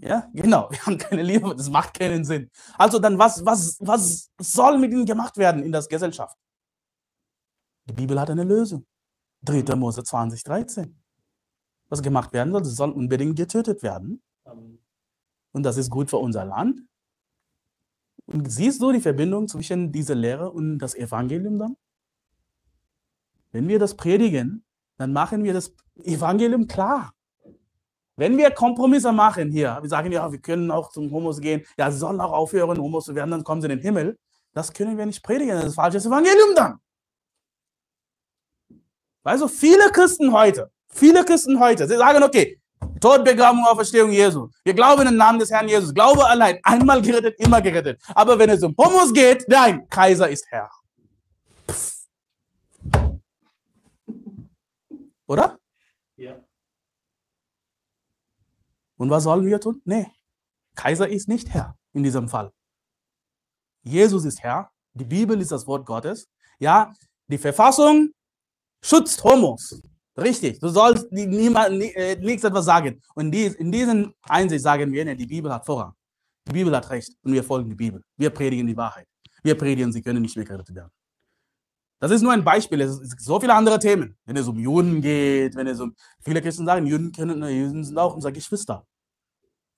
[0.00, 0.70] Ja, genau.
[0.70, 2.50] Wir haben keine Liebe, das macht keinen Sinn.
[2.78, 6.36] Also dann, was, was, was soll mit ihnen gemacht werden in der Gesellschaft?
[7.86, 8.86] Die Bibel hat eine Lösung.
[9.42, 9.76] 3.
[9.76, 11.00] Mose 20, 13.
[11.88, 14.22] Was gemacht werden soll, sie sollen unbedingt getötet werden.
[15.52, 16.80] Und das ist gut für unser Land.
[18.26, 21.76] Und siehst du die Verbindung zwischen dieser Lehre und das Evangelium dann?
[23.52, 24.64] Wenn wir das predigen,
[24.98, 27.14] dann machen wir das Evangelium klar.
[28.16, 31.90] Wenn wir Kompromisse machen hier, wir sagen ja, wir können auch zum Homos gehen, ja,
[31.90, 34.18] sie sollen auch aufhören, Homos zu werden, dann kommen sie in den Himmel.
[34.54, 36.78] Das können wir nicht predigen, das ist falsches Evangelium dann.
[39.22, 42.58] Also viele Christen heute, viele Christen heute, sie sagen, okay,
[43.00, 44.48] Tod, Begrabung, Auferstehung Jesu.
[44.64, 45.92] Wir glauben im Namen des Herrn Jesus.
[45.92, 46.58] Glaube allein.
[46.62, 48.00] Einmal gerettet, immer gerettet.
[48.14, 50.70] Aber wenn es um Homos geht, nein, Kaiser ist Herr.
[51.70, 52.06] Pff.
[55.26, 55.58] Oder?
[56.16, 56.36] Ja.
[58.96, 59.80] Und was sollen wir tun?
[59.84, 60.06] Nee,
[60.74, 62.52] Kaiser ist nicht Herr in diesem Fall.
[63.82, 64.70] Jesus ist Herr.
[64.94, 66.28] Die Bibel ist das Wort Gottes.
[66.58, 66.92] Ja,
[67.28, 68.10] die Verfassung
[68.82, 69.80] schützt Homos.
[70.16, 73.02] Richtig, du sollst niemand, äh, nichts etwas sagen.
[73.14, 75.92] Und in diesen Einsicht sagen wir, nee, die Bibel hat Vorrang.
[76.48, 78.02] Die Bibel hat Recht und wir folgen die Bibel.
[78.16, 79.06] Wir predigen die Wahrheit.
[79.42, 80.90] Wir predigen, sie können nicht mehr gerettet werden.
[82.08, 82.80] Das ist nur ein Beispiel.
[82.80, 84.16] Es gibt so viele andere Themen.
[84.24, 85.94] Wenn es um Juden geht, wenn es um.
[86.20, 88.86] Viele Christen sagen, Juden, können, Juden sind auch unsere Geschwister.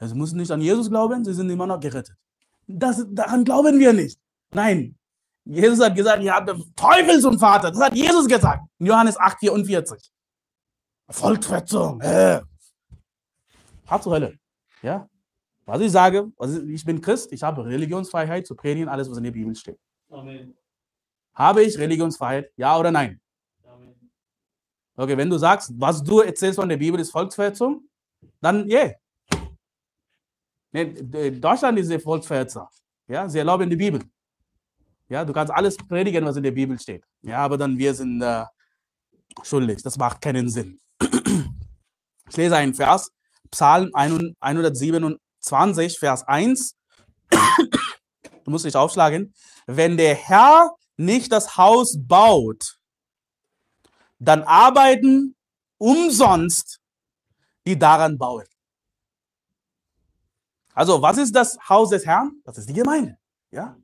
[0.01, 2.17] Sie müssen nicht an Jesus glauben, sie sind immer noch gerettet.
[2.67, 4.21] Das, daran glauben wir nicht.
[4.53, 4.97] Nein.
[5.45, 7.71] Jesus hat gesagt, ihr habt Teufels und Vater.
[7.71, 8.63] Das hat Jesus gesagt.
[8.79, 10.13] In Johannes 8, 44.
[11.09, 12.01] Volksverhetzung.
[12.03, 12.43] Äh.
[13.87, 14.39] Hart zur Hölle.
[14.83, 15.09] Ja?
[15.65, 19.25] Was ich sage, also ich bin Christ, ich habe Religionsfreiheit zu predigen, alles, was in
[19.25, 19.79] der Bibel steht.
[20.11, 20.55] Amen.
[21.39, 22.51] Habe ich Religionsfreiheit?
[22.57, 23.21] Ja oder nein?
[24.97, 27.89] Okay, wenn du sagst, was du erzählst von der Bibel ist Volksverhetzung,
[28.41, 28.95] dann yeah,
[30.73, 32.69] Deutschland ist der Volksverhetzer.
[33.07, 34.03] Ja, sie erlauben die Bibel.
[35.09, 37.05] Ja, du kannst alles predigen, was in der Bibel steht.
[37.23, 38.45] Ja, aber dann wir sind äh,
[39.43, 39.83] schuldig.
[39.83, 40.79] Das macht keinen Sinn.
[42.31, 43.11] Ich lese einen Vers,
[43.51, 46.77] Psalm 127, Vers 1.
[48.45, 49.33] Du musst dich aufschlagen.
[49.67, 52.79] Wenn der Herr nicht das Haus baut,
[54.19, 55.37] dann arbeiten
[55.79, 56.81] umsonst
[57.67, 58.45] die daran bauen.
[60.75, 62.41] Also, was ist das Haus des Herrn?
[62.45, 63.17] Das ist die Gemeinde.
[63.51, 63.77] Ja?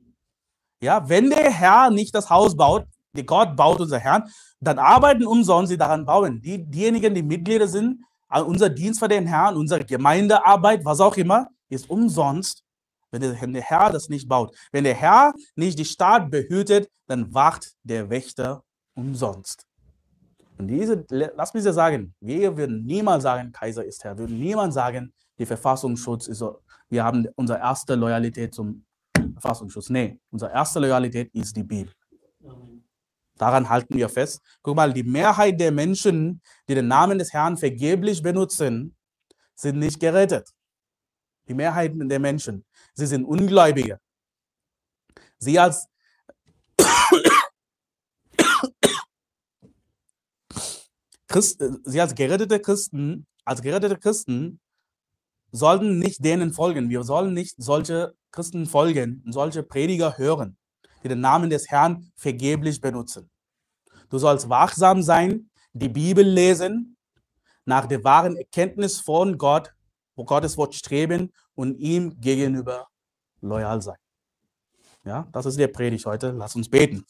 [0.81, 5.25] Ja, wenn der Herr nicht das Haus baut, die Gott baut unser Herrn, dann arbeiten
[5.25, 6.41] umsonst sie daran bauen.
[6.41, 11.47] Die, diejenigen, die Mitglieder sind, unser Dienst für den Herrn, unsere Gemeindearbeit, was auch immer,
[11.69, 12.64] ist umsonst,
[13.21, 14.55] wenn der, Herr das nicht baut.
[14.71, 18.63] Wenn der Herr nicht die Stadt behütet, dann wacht der Wächter
[18.95, 19.65] umsonst.
[20.57, 24.73] Und diese, lass mich dir sagen, wir würden niemals sagen, Kaiser ist Herr, würden niemand
[24.73, 26.43] sagen, der Verfassungsschutz ist
[26.89, 28.85] wir haben unsere erste Loyalität zum
[29.33, 29.89] Verfassungsschutz.
[29.89, 31.93] Nee, unsere erste Loyalität ist die Bibel.
[33.37, 34.41] Daran halten wir fest.
[34.61, 38.95] Guck mal, die Mehrheit der Menschen, die den Namen des Herrn vergeblich benutzen,
[39.55, 40.49] sind nicht gerettet.
[41.47, 42.64] Die Mehrheit der Menschen,
[42.95, 43.99] sie sind Ungläubige.
[45.37, 45.87] Sie als
[51.27, 54.59] Christ, sie als gerettete Christen, als gerettete Christen
[55.51, 56.89] sollten nicht denen folgen.
[56.89, 60.57] Wir sollen nicht solche Christen folgen und solche Prediger hören,
[61.03, 63.29] die den Namen des Herrn vergeblich benutzen.
[64.09, 66.95] Du sollst wachsam sein, die Bibel lesen,
[67.65, 69.73] nach der wahren Erkenntnis von Gott,
[70.15, 72.87] wo Gottes Wort streben und ihm gegenüber
[73.41, 73.97] loyal sein.
[75.03, 76.31] Ja, das ist der Predigt heute.
[76.31, 77.05] Lass uns beten.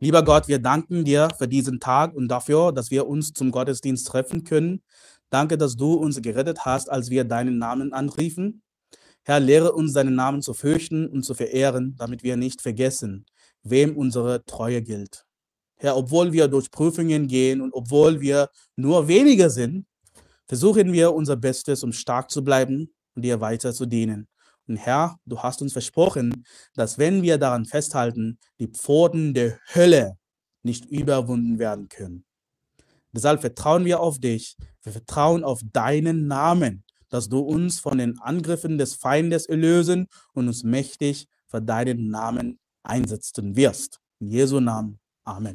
[0.00, 4.06] Lieber Gott, wir danken dir für diesen Tag und dafür, dass wir uns zum Gottesdienst
[4.06, 4.82] treffen können.
[5.30, 8.62] Danke, dass du uns gerettet hast, als wir deinen Namen anriefen.
[9.22, 13.24] Herr, lehre uns deinen Namen zu fürchten und zu verehren, damit wir nicht vergessen,
[13.62, 15.24] wem unsere Treue gilt.
[15.76, 19.86] Herr, obwohl wir durch Prüfungen gehen und obwohl wir nur weniger sind,
[20.46, 24.28] versuchen wir unser Bestes, um stark zu bleiben und dir weiter zu dienen.
[24.66, 26.44] Und Herr, du hast uns versprochen,
[26.74, 30.16] dass wenn wir daran festhalten, die Pforten der Hölle
[30.62, 32.24] nicht überwunden werden können.
[33.12, 34.56] Deshalb vertrauen wir auf dich.
[34.82, 40.48] Wir vertrauen auf deinen Namen, dass du uns von den Angriffen des Feindes erlösen und
[40.48, 44.00] uns mächtig für deinen Namen einsetzen wirst.
[44.18, 44.98] In Jesu Namen.
[45.24, 45.54] Amen.